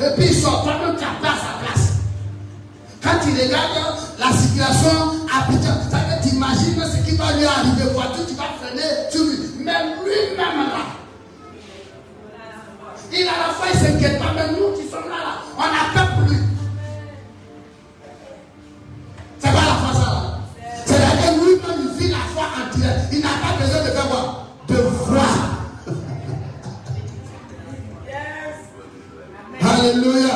Et 0.00 0.14
puis 0.16 0.26
il 0.30 0.34
sort, 0.34 0.64
toi-même 0.64 0.96
tu 0.96 1.04
as 1.04 1.20
place 1.20 1.42
à 1.42 1.64
place. 1.64 1.92
Quand 3.00 3.24
il 3.28 3.46
regarde 3.46 3.98
la 4.18 4.32
situation 4.32 4.90
habitante, 5.32 5.86
tu 6.24 6.28
imagines 6.30 6.82
ce 6.82 7.08
qui 7.08 7.14
va 7.14 7.32
lui 7.36 7.44
arriver. 7.44 7.92
Voiture 7.94 8.26
tu 8.26 8.34
vas 8.34 8.50
freiner, 8.60 8.82
tu 9.12 9.18
lui. 9.18 9.64
Même 9.64 9.90
lui-même 10.04 10.68
là 10.70 10.87
à 13.28 13.48
la 13.48 13.54
fois, 13.54 13.66
il 13.72 13.78
ne 13.78 13.86
s'inquiète 13.86 14.18
pas, 14.18 14.32
mais 14.34 14.52
nous 14.52 14.76
qui 14.76 14.88
sommes 14.88 15.08
là, 15.08 15.18
là 15.26 15.34
on 15.56 15.62
a 15.62 15.94
peur 15.94 16.14
pour 16.16 16.28
lui. 16.28 16.38
C'est 19.38 19.52
pas 19.52 19.54
la 19.54 19.76
foi, 19.80 19.92
ça, 19.92 20.06
là. 20.10 20.38
C'est-à-dire 20.86 21.44
lui-même, 21.44 21.80
il 21.84 21.98
vit 21.98 22.10
la 22.10 22.24
foi 22.32 22.44
en 22.56 22.76
direct. 22.76 23.00
Il 23.12 23.20
n'a 23.20 23.28
pas 23.28 23.52
besoin 23.60 23.80
de 23.82 23.90
faire 23.90 24.08
quoi? 24.08 24.22
De 24.68 24.76
voir. 24.76 25.34
Alléluia. 29.60 30.34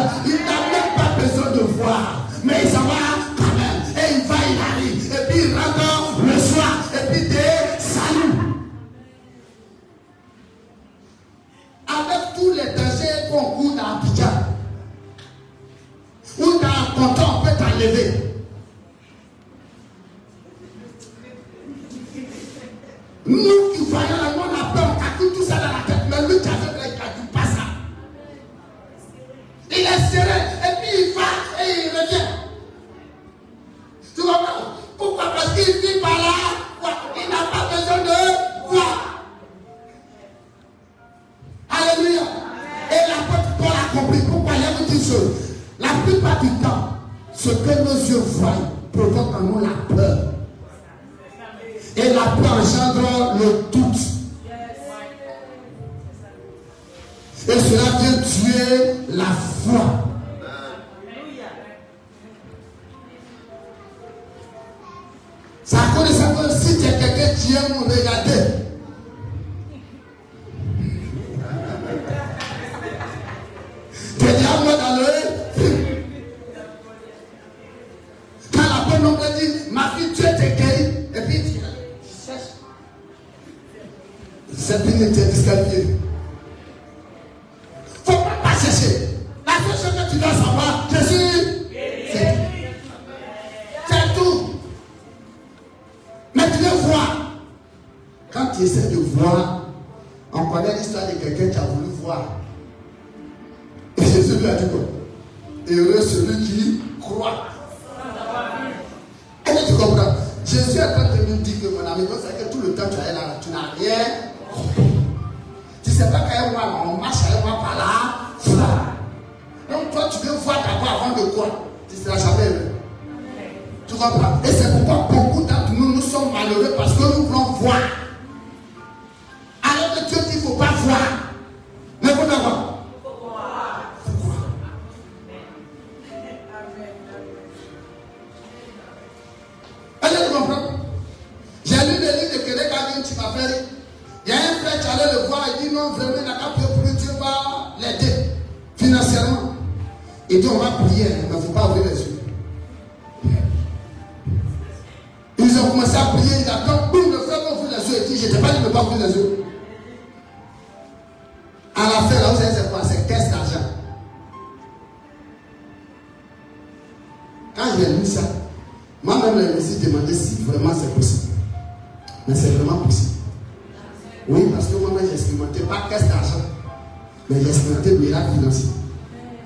Mais 177.32 177.40
j'ai 177.40 177.48
expérimenté 177.48 177.98
miracle 177.98 178.32
financier. 178.34 178.68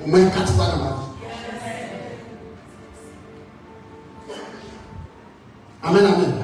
Au 0.04 0.08
moins 0.08 0.24
quatre 0.26 0.52
fois 0.54 0.66
dans 0.66 0.76
ma. 0.78 0.96
Amen, 5.84 6.04
amen. 6.04 6.35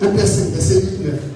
Eu 0.00 0.10
pensei, 0.10 0.50
pensei, 0.50 0.80
né? 0.98 1.33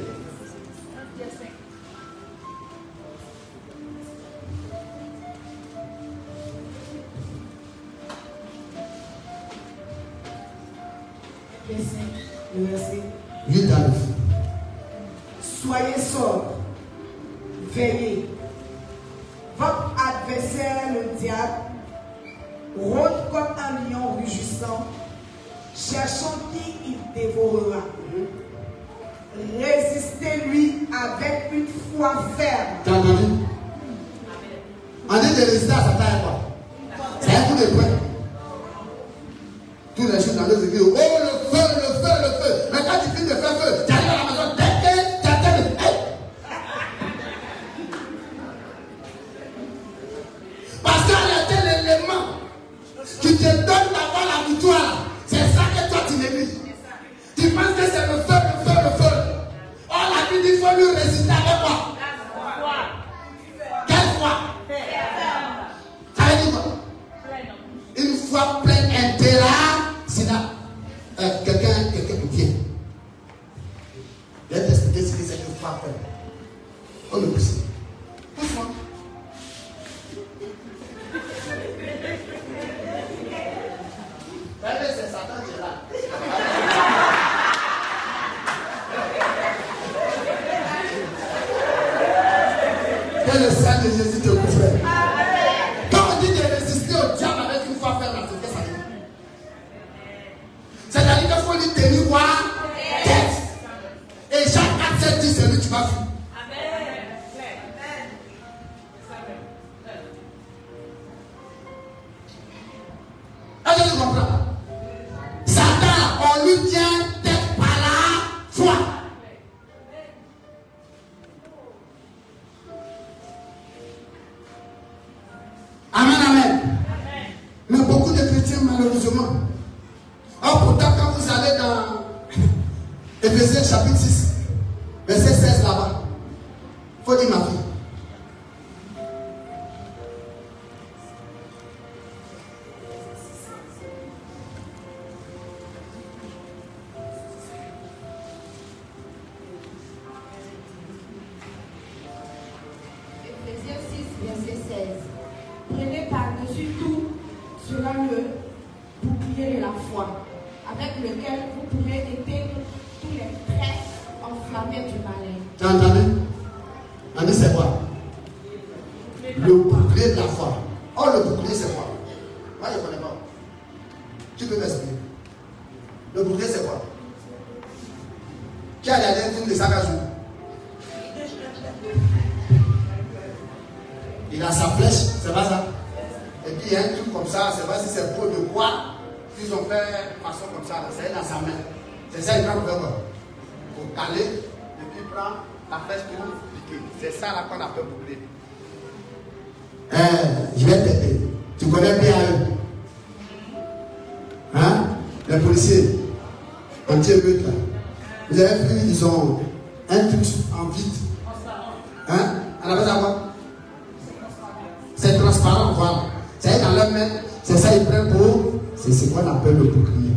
c'est 217.43 217.57
ça, 217.57 217.77
ils 217.77 217.85
prennent 217.85 218.11
pour. 218.11 218.53
C'est 218.77 218.93
ce 218.93 219.11
qu'on 219.11 219.27
appelle 219.27 219.57
le 219.57 219.65
bouclier. 219.65 220.13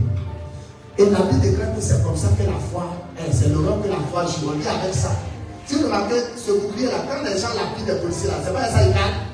Et 0.97 1.09
la 1.09 1.21
Bible 1.21 1.41
déclare 1.41 1.75
que 1.75 1.81
c'est 1.81 2.03
comme 2.03 2.15
ça 2.15 2.27
que 2.37 2.43
la 2.43 2.59
foi 2.71 2.85
est. 3.17 3.33
C'est 3.33 3.49
le 3.49 3.57
rôle 3.57 3.81
que 3.81 3.87
la 3.87 3.99
foi 4.11 4.25
joue. 4.25 4.49
On 4.49 4.53
avec 4.53 4.93
ça. 4.93 5.11
Si 5.65 5.75
vous 5.75 5.85
remarquez, 5.85 6.21
ce 6.35 6.51
bouclier-là, 6.51 7.05
quand 7.07 7.23
les 7.23 7.39
gens 7.39 7.53
l'appliquent 7.55 7.85
des 7.85 7.99
policiers, 8.01 8.27
là, 8.27 8.35
c'est 8.43 8.53
pas 8.53 8.67
ça, 8.67 8.83
ils 8.83 8.93
gagnent. 8.93 9.31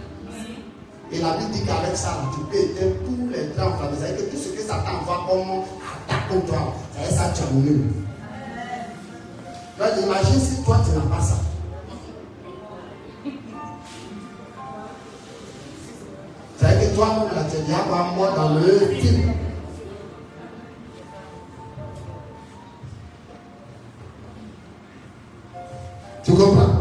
Et 1.12 1.20
la 1.20 1.38
Bible 1.38 1.52
dit 1.52 1.64
qu'avec 1.66 1.96
ça, 1.96 2.20
tu 2.34 2.40
peux 2.46 2.64
éteindre 2.64 2.96
tous 3.06 3.30
les 3.32 3.48
drames. 3.56 3.74
Et 3.92 4.24
tout 4.24 4.38
ce 4.38 4.50
que 4.50 4.62
ça 4.62 4.84
t'envoie 4.86 5.26
comme 5.28 5.64
attaque 6.08 6.30
contre 6.30 6.46
toi, 6.46 6.74
ça, 6.96 7.16
ça, 7.16 7.34
tu 7.34 7.42
as 7.44 7.52
mouru. 7.54 7.82
Donc 9.80 10.04
imagine 10.04 10.40
si 10.40 10.64
toi, 10.64 10.82
tu 10.86 10.92
n'as 10.92 11.16
pas 11.16 11.22
ça. 11.22 11.36
200 16.98 17.32
and 17.38 17.68
have 17.68 18.16
more 18.16 18.32
than 18.32 18.58
18. 18.92 19.38
To 26.24 26.32
go 26.32 26.56
back. 26.56 26.77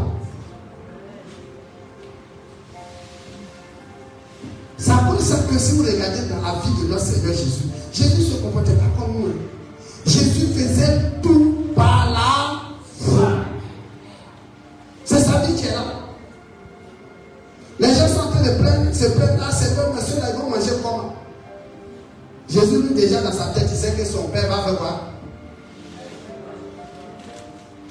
que 23.95 24.05
son 24.05 24.27
père 24.29 24.47
va 24.49 24.63
faire 24.63 24.77
quoi 24.77 25.01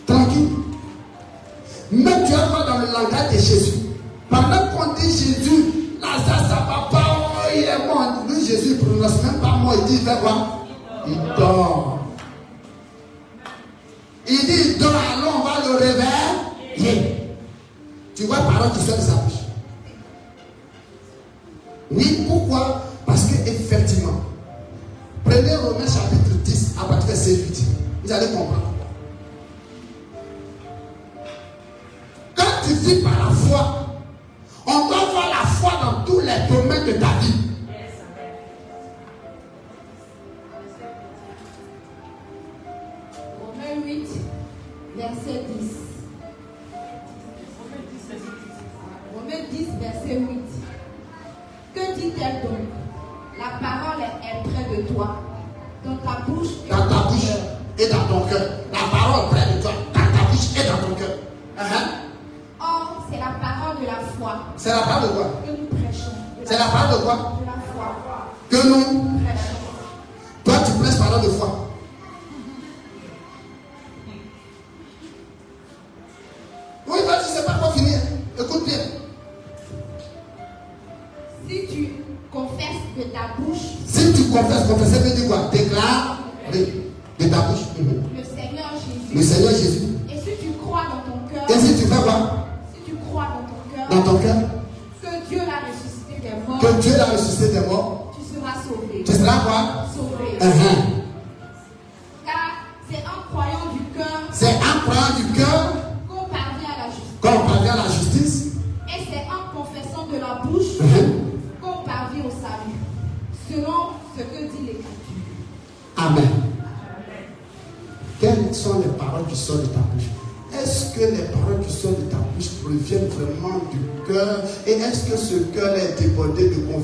Tranquille. 0.06 0.48
Mais 1.92 2.24
tu 2.26 2.32
vas 2.32 2.64
dans 2.66 2.78
le 2.78 2.86
langage 2.86 3.32
de 3.32 3.38
Jésus? 3.38 3.72
Pendant 4.28 4.68
qu'on 4.68 4.94
dit 4.94 5.06
Jésus, 5.06 5.64
là, 6.00 6.08
ça, 6.26 6.38
ça 6.48 6.66
va 6.66 6.88
pas, 6.90 7.16
oh, 7.18 7.48
il 7.54 7.62
est 7.62 7.86
mort. 7.86 8.26
Jésus, 8.46 8.66
il 8.66 8.76
ne 8.76 8.84
prononce 8.84 9.22
même 9.22 9.40
pas 9.40 9.56
moi, 9.56 9.74
il 9.78 9.84
dit, 9.86 9.94
il 9.94 10.08
fait 10.08 10.20
quoi? 10.20 10.66
Il 11.06 11.18
dort. 11.36 11.98
Il 14.28 14.38
dit, 14.38 14.76
il 14.78 14.84
allons, 14.84 15.40
on 15.40 15.44
va 15.44 15.66
le 15.66 15.76
réveiller. 15.76 17.16
Tu 18.14 18.24
vois, 18.24 18.38
parole 18.38 18.70
qui 18.72 18.78
tu 18.78 18.92
de 18.92 19.00
ça. 19.00 19.15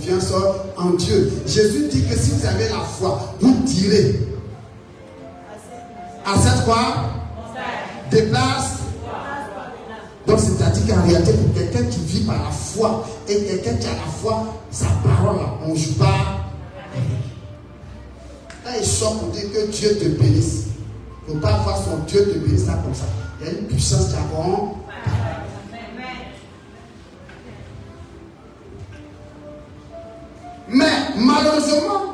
confiance 0.03 0.33
en 0.77 0.91
Dieu. 0.91 1.33
Jésus 1.47 1.89
dit 1.89 2.05
que 2.05 2.17
si 2.17 2.31
vous 2.33 2.47
avez 2.47 2.69
la 2.69 2.81
foi, 2.81 3.35
vous 3.41 3.55
direz 3.65 4.21
à 6.25 6.39
cette 6.39 6.65
foi, 6.65 6.79
déplace. 8.11 8.79
Donc 10.27 10.39
c'est-à-dire 10.39 10.95
qu'en 10.95 11.03
réalité, 11.03 11.33
pour 11.33 11.55
quelqu'un 11.55 11.85
qui 11.85 12.01
vit 12.01 12.25
par 12.25 12.43
la 12.43 12.51
foi 12.51 13.07
et 13.29 13.43
quelqu'un 13.43 13.75
qui 13.75 13.87
a 13.87 13.91
la 13.91 14.13
foi, 14.21 14.47
sa 14.71 14.87
parole, 15.05 15.41
on 15.65 15.73
ne 15.73 15.77
joue 15.77 15.95
pas. 15.95 16.47
Quand 18.65 18.71
il 18.79 18.87
sort 18.87 19.19
pour 19.19 19.31
dire 19.31 19.51
que 19.53 19.71
Dieu 19.71 19.99
te 19.99 20.05
bénisse, 20.05 20.67
il 21.27 21.35
ne 21.35 21.41
faut 21.41 21.47
pas 21.47 21.59
voir 21.65 21.77
son 21.77 21.99
Dieu 22.07 22.25
te 22.25 22.39
bénisse 22.39 22.67
là 22.67 22.79
comme 22.85 22.95
ça. 22.95 23.05
Il 23.41 23.47
y 23.47 23.51
a 23.51 23.53
une 23.59 23.67
puissance 23.67 24.09
qui 24.09 24.15
a 24.15 24.23
Malheureusement, 31.23 32.12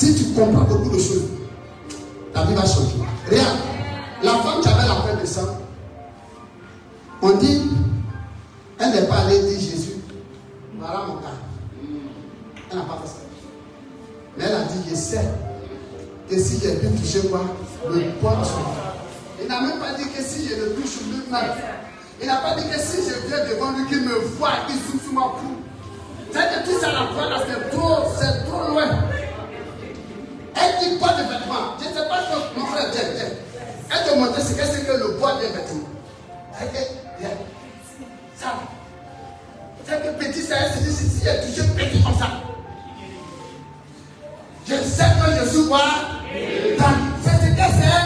si 0.00 0.14
tu 0.14 0.24
comprends 0.32 0.62
beaucoup 0.62 0.88
de 0.88 0.98
choses, 0.98 1.28
ta 2.32 2.44
vie 2.44 2.54
va 2.54 2.62
changer. 2.62 2.96
Regarde, 3.30 3.58
la 4.22 4.30
femme 4.30 4.62
qui 4.62 4.68
avait 4.68 4.88
la 4.88 4.94
peur 4.94 5.20
de 5.20 5.26
sang, 5.26 5.58
on 7.20 7.32
dit, 7.32 7.60
elle 8.78 8.90
n'est 8.92 9.06
pas 9.06 9.18
allée 9.26 9.40
dire 9.40 9.60
Jésus, 9.60 9.96
voilà 10.78 11.00
mon 11.06 11.16
cas. 11.16 11.36
Elle 12.70 12.78
n'a 12.78 12.84
pas 12.84 12.98
fait 13.02 13.08
ça. 13.08 13.14
Mais 14.38 14.44
elle 14.44 14.54
a 14.54 14.62
dit, 14.62 14.88
je 14.88 14.94
sais 14.94 15.20
que 16.30 16.38
si 16.38 16.60
j'ai 16.60 16.76
pu 16.76 16.86
toucher 16.98 17.28
quoi, 17.28 17.42
le 17.90 18.00
poids 18.20 18.38
de. 18.40 19.42
Il 19.42 19.48
n'a 19.48 19.60
même 19.60 19.78
pas 19.80 19.92
dit 19.98 20.08
que 20.08 20.22
si 20.22 20.48
je 20.48 20.54
le 20.54 20.70
touche 20.76 20.96
lui-même. 21.10 21.42
Il 22.22 22.26
n'a 22.26 22.36
pas 22.36 22.54
dit 22.54 22.66
que 22.70 22.80
si 22.80 23.02
je 23.06 23.28
viens 23.28 23.44
devant 23.50 23.72
lui, 23.72 23.86
qu'il 23.86 24.00
me 24.00 24.14
voit, 24.38 24.64
qu'il 24.66 24.76
souffle 24.76 25.04
sur 25.04 25.12
ma 25.12 25.20
peau. 25.20 25.60
C'est 26.32 26.38
que 26.38 26.70
tout 26.70 26.80
ça, 26.80 26.90
la 26.90 27.06
foi 27.08 27.28
là, 27.28 27.42
c'est 27.46 27.76
trop, 27.76 27.98
c'est 28.18 28.46
trop 28.46 28.70
loin. 28.70 29.09
Dit 30.80 30.96
pas 30.96 31.12
de 31.12 31.22
vêtements. 31.28 31.76
Je 31.78 31.88
ne 31.88 31.92
sais 31.92 32.08
pas 32.08 32.20
que 32.24 32.58
mon 32.58 32.66
frère, 32.66 32.90
tiens. 32.90 33.02
Elle 33.90 34.10
te 34.10 34.18
montrer 34.18 34.40
ce 34.40 34.52
que 34.52 34.64
c'est 34.64 34.86
que 34.86 34.92
le 34.92 35.16
poids 35.16 35.34
des 35.34 35.48
vêtements? 35.48 35.88
Elle 36.58 36.68
dit. 36.70 37.26
Ça. 38.38 38.54
C'est 39.86 40.00
que 40.02 40.24
petit, 40.24 40.40
ça, 40.40 40.56
se 40.72 40.78
dit, 40.78 40.90
si 40.90 41.20
touché 41.20 41.68
petit 41.76 42.02
comme 42.02 42.18
ça. 42.18 42.28
Je 44.66 44.74
sais 44.74 45.04
que 45.04 45.44
je 45.44 45.50
suis 45.50 45.68
quoi? 45.68 45.84
C'est 46.32 47.30
ce 47.30 47.46
qu'elle 47.54 47.74
s'est 47.74 48.00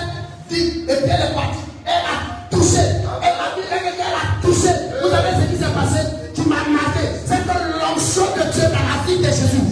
dit. 0.48 0.84
Et 0.88 0.96
puis 0.96 1.10
elle 1.10 1.30
est 1.30 1.34
partie. 1.34 1.64
Elle 1.86 1.92
a 1.92 2.48
touché. 2.50 2.84
Elle 3.22 3.38
a 3.38 3.54
dit 3.54 3.66
elle, 3.70 3.86
elle 3.86 4.02
a 4.02 4.42
touché. 4.42 4.72
Vous 5.00 5.10
savez 5.10 5.32
ce 5.40 5.52
qui 5.52 5.56
s'est 5.62 5.72
passé? 5.72 6.00
Tu 6.34 6.40
m'as 6.42 6.66
marqué. 6.68 7.04
C'est 7.24 7.42
que 7.44 7.54
l'onction 7.78 8.26
de 8.34 8.42
Dieu 8.50 8.62
dans 8.62 8.84
la 8.88 8.96
vie 9.06 9.18
de 9.18 9.26
Jésus 9.26 9.63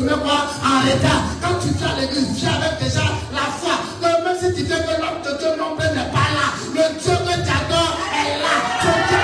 quoi 0.00 0.46
en 0.64 0.80
retard. 0.86 1.22
Quand 1.42 1.58
tu 1.60 1.68
viens 1.74 1.88
à 1.88 2.00
l'église, 2.00 2.28
viens 2.34 2.54
avec 2.54 2.78
déjà 2.82 3.02
la 3.32 3.46
foi. 3.60 3.74
Que 4.00 4.24
même 4.24 4.36
si 4.38 4.54
tu 4.54 4.62
dis 4.62 4.68
que 4.68 5.00
l'homme 5.00 5.22
de 5.24 5.38
Dieu 5.38 5.48
non 5.58 5.76
plus 5.76 5.88
n'est 5.88 6.10
pas 6.10 6.28
là, 6.32 6.46
le 6.72 7.00
Dieu 7.00 7.12
que 7.12 7.34
tu 7.34 7.50
adores 7.50 7.98
est 8.14 8.38
là. 8.40 8.54
Ton 8.82 8.96
Dieu. 9.08 9.18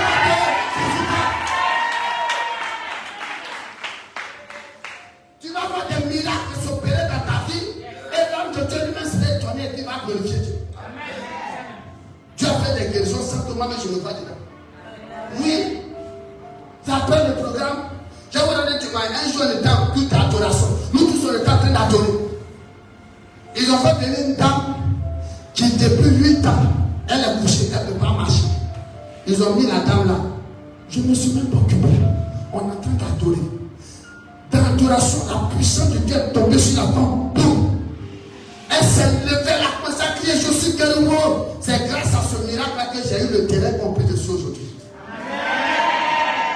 Tu 5.41 5.49
vas 5.53 5.67
voir 5.67 5.87
des 5.89 6.15
miracles 6.15 6.55
s'opérer 6.65 7.07
dans 7.09 7.25
ta 7.27 7.39
vie 7.49 7.69
et 8.13 8.25
l'homme 8.33 8.53
de 8.55 8.71
Dieu 8.71 8.79
lui-même 8.87 9.05
sera 9.05 9.37
étonné 9.37 9.65
et 9.65 9.79
il 9.79 9.85
va 9.85 10.03
glorifier 10.05 10.39
Dieu. 10.41 10.55
Dieu 12.37 12.49
a 12.49 12.65
fait 12.65 12.85
des 12.85 12.93
guérisons 12.93 13.23
sans 13.23 13.55
moi-même 13.55 13.79
je 13.83 13.89
ne 13.89 14.01
vois 14.01 14.13
dedans. 14.13 14.38
Oui. 14.38 14.38
Un 19.15 19.33
jour, 19.33 19.43
on 19.45 19.59
était 19.59 19.69
en 19.69 19.95
culte 19.95 20.11
d'adoration. 20.11 20.67
Nous 20.93 21.01
tous, 21.01 21.29
on 21.29 21.41
était 21.41 21.51
en 21.51 21.59
train 21.59 21.71
d'adorer. 21.71 22.09
Ils 23.57 23.71
ont 23.71 23.79
fait 23.79 23.95
venir 23.95 24.19
une 24.29 24.35
dame 24.37 24.75
qui, 25.55 25.71
depuis 25.73 26.11
8 26.11 26.47
ans, 26.47 26.51
elle 27.09 27.21
est 27.21 27.41
couchée, 27.43 27.71
elle 27.73 27.87
ne 27.87 27.93
peut 27.93 27.99
pas 27.99 28.13
marcher. 28.13 28.45
Ils 29.27 29.43
ont 29.43 29.55
mis 29.55 29.67
la 29.67 29.81
dame 29.81 30.07
là. 30.07 30.15
Je 30.91 31.01
me 31.01 31.15
suis 31.15 31.33
même 31.33 31.47
pas 31.47 31.59
occupé. 31.59 31.89
On 32.53 32.59
est 32.59 32.63
en 32.63 32.77
train 32.77 32.91
d'adorer. 32.93 33.43
Dans 34.51 34.59
l'adoration, 34.63 35.19
la 35.29 35.55
puissance 35.55 35.91
de 35.91 35.99
Dieu 35.99 36.17
est 36.17 36.33
tombée 36.33 36.59
sur 36.59 36.83
la 36.83 36.89
femme. 36.89 37.31
Boum. 37.35 37.77
Elle 38.71 38.87
s'est 38.87 39.11
levée, 39.25 39.43
elle 39.47 39.65
a 39.65 39.83
commencé 39.83 40.03
à 40.03 40.19
crier, 40.19 40.35
je 40.35 40.53
suis 40.53 40.73
guéri. 40.77 41.07
C'est 41.61 41.87
grâce 41.89 42.15
à 42.15 42.23
ce 42.23 42.51
miracle-là 42.51 42.87
que 42.87 42.99
j'ai 43.07 43.25
eu 43.25 43.41
le 43.41 43.47
terrain 43.47 43.73
complet 43.79 44.05
dessus 44.05 44.31
aujourd'hui. 44.31 44.63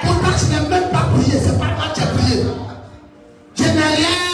Pourtant, 0.01 0.37
je 0.37 0.45
n'ai 0.45 0.69
même 0.69 0.89
C'est 1.41 1.57
pas 1.57 1.65
toi 1.65 1.85
qui 1.93 2.01
as 2.01 2.05
prié. 2.07 2.43
Je 3.55 3.63
n'ai 3.63 3.69
rien 3.69 4.32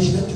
resgatar 0.00 0.29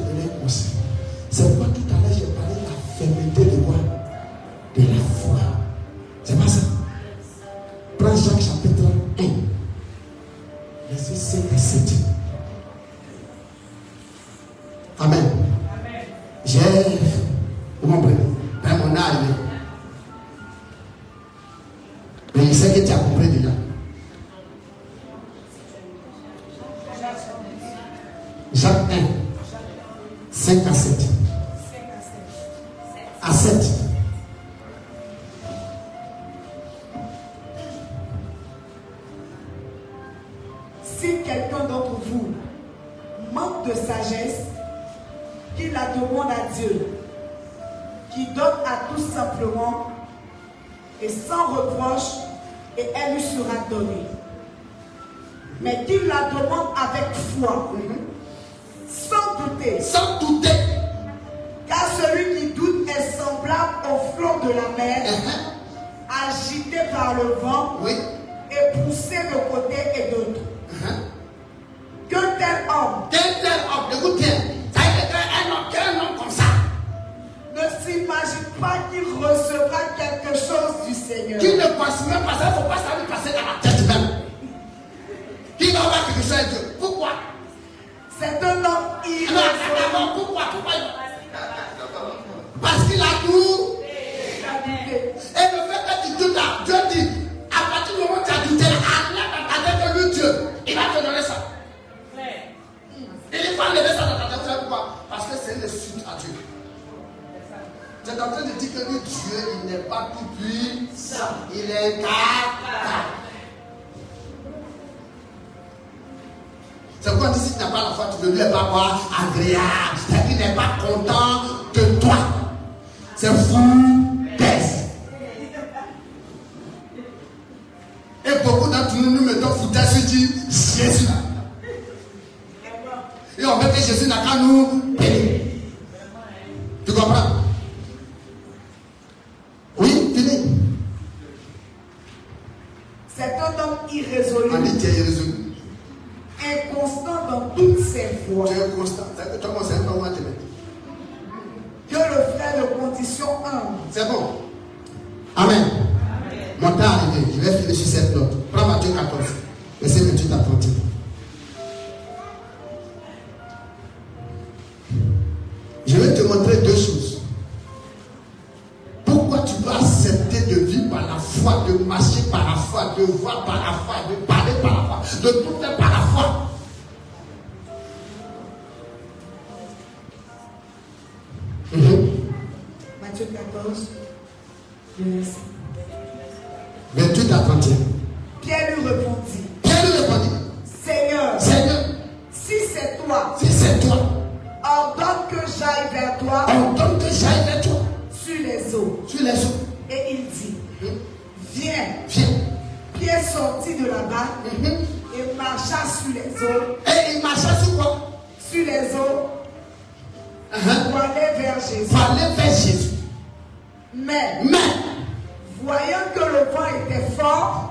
fort 217.25 217.71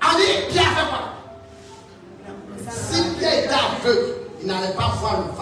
a 0.00 0.16
dit 0.16 0.52
qui 0.52 0.58
a 0.58 0.62
était 3.26 3.48
aveugle, 3.48 4.14
il 4.40 4.46
n'allait 4.46 4.74
pas 4.74 4.94
voir 5.00 5.18
le 5.18 5.35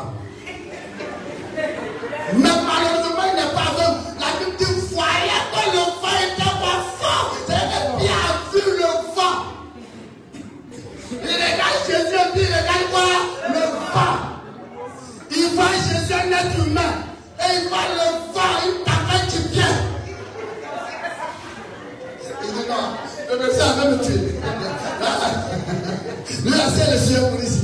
Jésus 27.05 27.19
est 27.19 27.37
pris. 27.37 27.55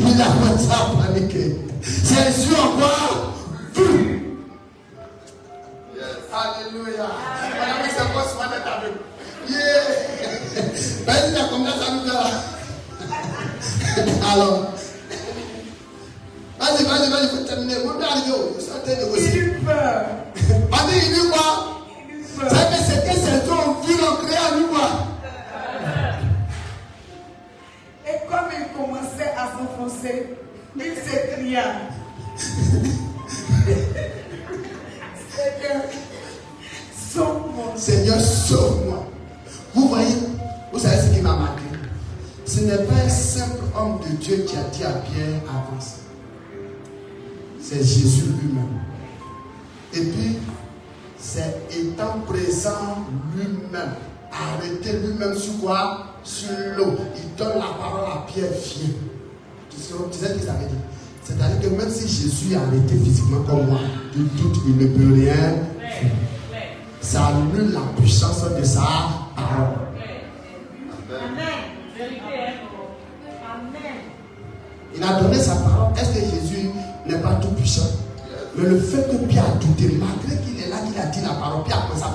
Il 0.00 0.20
a 0.20 0.26
commencé 0.26 0.68
à 0.70 1.02
paniquer. 1.02 1.56
Jésus 1.82 2.54
envoie 2.54 2.97
il 64.18 64.28
doute, 64.42 64.56
il 64.66 64.76
ne 64.76 64.86
peut 64.86 65.14
rien. 65.14 65.54
Ça 67.00 67.26
annule 67.26 67.72
la 67.72 67.80
puissance 67.96 68.44
de 68.58 68.64
sa 68.64 68.80
parole. 69.36 69.76
Il 74.96 75.02
a 75.02 75.20
donné 75.20 75.36
sa 75.36 75.54
parole. 75.56 75.92
Est-ce 75.96 76.10
que 76.10 76.20
Jésus 76.20 76.70
n'est 77.06 77.18
pas 77.18 77.34
tout 77.36 77.48
puissant? 77.50 77.88
Mais 78.56 78.68
le 78.68 78.80
fait 78.80 79.08
que 79.08 79.24
Pierre 79.26 79.44
a 79.44 79.64
douté, 79.64 79.96
malgré 79.98 80.42
qu'il 80.42 80.60
est 80.60 80.68
là, 80.68 80.78
qu'il 80.78 81.00
a 81.00 81.06
dit 81.06 81.20
la 81.22 81.34
parole, 81.34 81.64
Pierre 81.64 81.84
a 81.84 81.92
pensé 81.92 82.02
à 82.02 82.10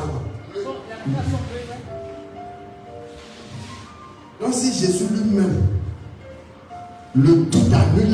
Donc 4.41 4.53
si 4.53 4.73
Jésus 4.73 5.05
lui-même 5.09 5.63
le 7.15 7.45
tout 7.45 7.59
annule 7.59 8.12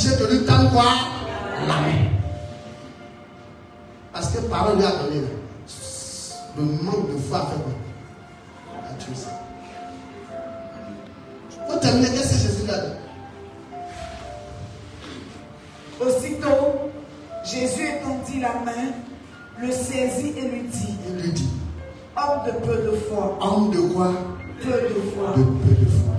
obligé 0.00 0.16
de 0.16 0.26
lui 0.26 0.44
tendre 0.46 0.70
quoi 0.70 0.84
La 1.66 1.74
main. 1.74 2.08
Parce 4.12 4.28
que 4.30 4.38
parole 4.42 4.78
lui 4.78 4.84
a 4.84 4.90
donné 4.92 5.22
le 6.56 6.62
manque 6.62 7.12
de 7.12 7.18
foi 7.18 7.38
à 7.38 7.46
faire 7.46 7.58
À 8.88 8.92
Dieu 8.94 9.14
ça. 9.14 9.30
Pour 11.66 11.80
terminer, 11.80 12.08
qu'est-ce 12.08 12.32
que 12.32 12.48
Jésus 12.48 12.70
a 12.70 12.78
dit? 12.78 12.92
Aussitôt, 16.00 16.90
Jésus 17.44 17.86
étendit 17.86 18.40
la 18.40 18.54
main, 18.64 18.92
le 19.60 19.70
saisit 19.70 20.34
et 20.36 20.48
lui 20.48 20.62
dit. 20.62 20.96
Il 21.08 21.22
lui 21.22 21.32
dit. 21.32 21.50
Homme 22.16 22.46
de 22.46 22.66
peu 22.66 22.76
de 22.76 22.96
foi. 23.08 23.38
Homme 23.40 23.70
de 23.70 23.80
quoi? 23.92 24.12
Peu 24.62 24.70
de 24.70 25.00
foi. 25.14 25.34
De 25.36 25.42
peu 25.42 25.84
de 25.84 25.90
foi. 25.90 26.14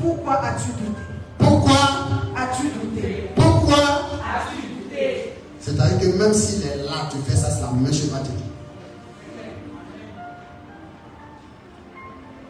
Pourquoi 0.00 0.34
as-tu 0.44 0.70
douté? 0.72 1.00
Pourquoi 1.38 1.99
as-tu 2.36 2.68
douté? 2.68 3.30
Pourquoi? 3.34 3.76
As-tu 3.76 4.56
douté? 4.74 5.32
C'est-à-dire 5.60 5.98
que 5.98 6.16
même 6.16 6.34
s'il 6.34 6.62
est 6.66 6.84
là, 6.84 7.08
tu 7.10 7.18
fais 7.28 7.36
ça, 7.36 7.50
c'est 7.50 7.60
la 7.62 7.70
même 7.72 7.92
chose 7.92 8.10
va. 8.10 8.18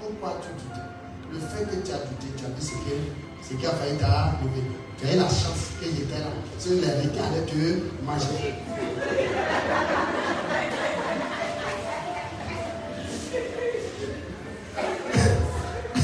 Pourquoi 0.00 0.38
as-tu 0.38 0.50
douté? 0.62 0.80
Le 1.32 1.38
fait 1.38 1.64
que 1.64 1.86
tu 1.86 1.92
as 1.92 1.98
douté, 1.98 2.26
tu 2.36 2.44
as 2.44 2.48
dit 2.48 2.66
ce 2.66 2.72
que 2.72 2.94
ce 3.48 3.54
qui 3.54 3.66
a 3.66 3.70
failli 3.70 3.96
t'arriver. 3.96 4.64
Tu 4.98 5.06
as 5.06 5.14
eu 5.14 5.16
la 5.16 5.24
chance 5.24 5.72
que 5.80 5.86
j'étais 5.86 6.18
là. 6.18 6.30
Sur 6.58 6.72
les 6.72 6.80
requins 6.80 7.24
allaient 7.24 7.46
te 7.46 7.60
manger. 8.04 8.54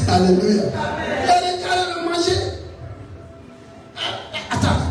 Alléluia. 0.08 0.62
Amen. 1.28 1.45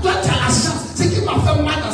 Toi, 0.02 0.12
tu 0.24 0.30
as 0.30 0.34
la 0.34 0.48
chance. 0.48 0.86
Ce 0.96 1.04
qui 1.04 1.22
m'a 1.22 1.34
fait 1.34 1.62
mal 1.62 1.85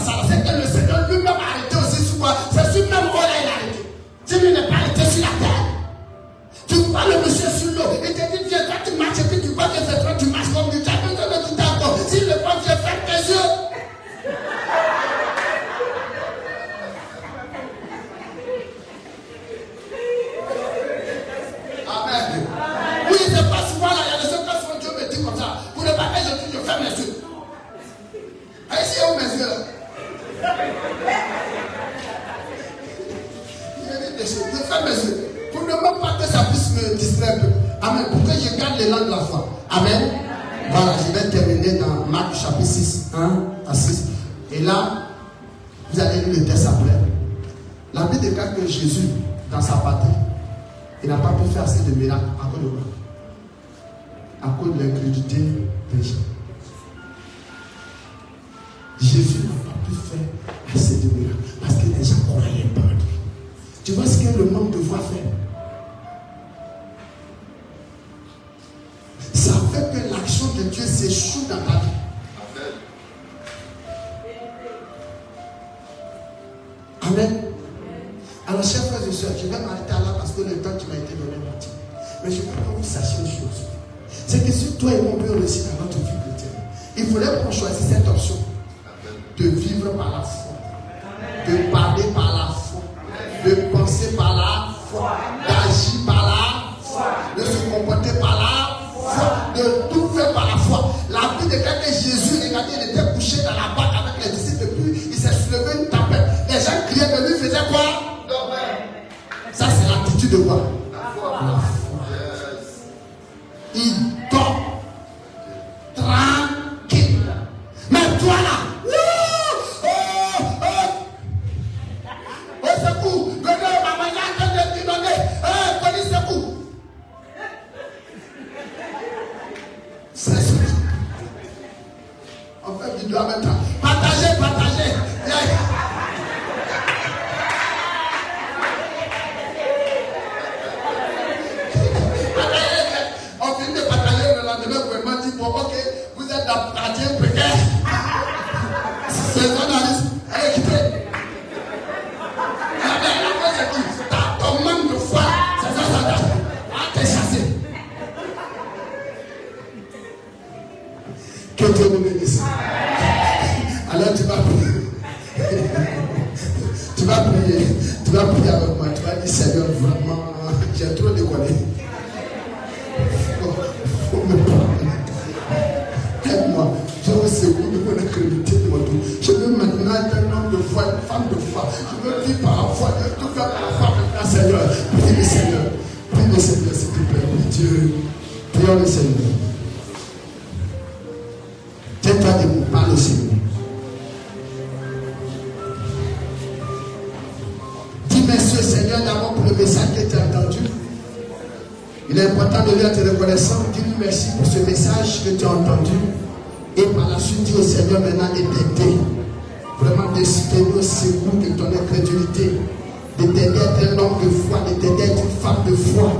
foi, 215.81 216.11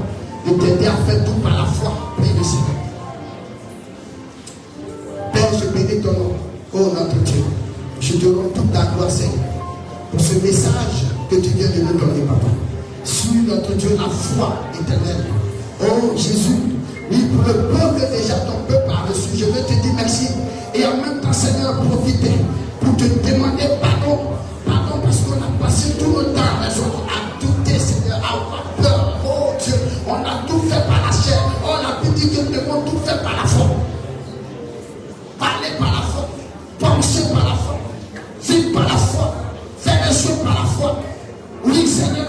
de 0.45 0.53
t'aider 0.53 0.87
à 0.87 0.95
faire 1.05 1.23
tout 1.25 1.39
par 1.43 1.55
la 1.57 1.65
foi. 1.65 1.91
Prie 2.17 2.29
le 2.37 2.43
Seigneur. 2.43 2.81
Père, 5.33 5.49
je 5.59 5.67
bénis 5.69 6.01
ton 6.01 6.11
nom, 6.11 6.33
oh 6.73 6.91
notre 6.93 7.17
Dieu. 7.23 7.43
Je 7.99 8.13
te 8.13 8.25
rends 8.25 8.49
toute 8.53 8.71
ta 8.73 8.85
gloire, 8.85 9.11
Seigneur, 9.11 9.45
pour 10.11 10.19
ce 10.19 10.33
message 10.45 11.05
que 11.29 11.35
tu 11.35 11.49
viens 11.49 11.67
de 11.67 11.81
nous 11.81 11.99
donner, 11.99 12.21
papa. 12.27 12.47
Suis 13.03 13.41
notre 13.47 13.73
Dieu, 13.73 13.89
la 13.97 14.09
foi 14.09 14.53
éternelle. 14.79 15.25
Oh 15.81 16.15
Jésus, 16.15 16.59
oui, 17.11 17.25
pour 17.33 17.47
le 17.47 17.53
peu 17.53 17.99
que 17.99 18.17
déjà 18.17 18.35
ton 18.35 18.63
peuple 18.67 18.91
a 18.91 19.07
reçu, 19.07 19.29
je 19.35 19.45
veux 19.45 19.63
te 19.63 19.73
dire 19.81 19.93
merci. 19.95 20.27
Et 20.73 20.85
en 20.85 20.97
même 20.97 21.19
temps, 21.21 21.33
Seigneur, 21.33 21.81
profiter 21.81 22.31
pour 22.79 22.95
te 22.95 23.03
demander 23.03 23.63
pardon. 23.81 24.19
Pardon 24.65 25.01
parce 25.03 25.17
qu'on 25.17 25.33
a 25.33 25.65
passé 25.65 25.93
tout 25.99 26.15
le 26.17 26.25
temps 26.33 26.41
à 26.41 26.67
les 26.67 26.79
autres 26.79 27.10
Mix 41.71 42.20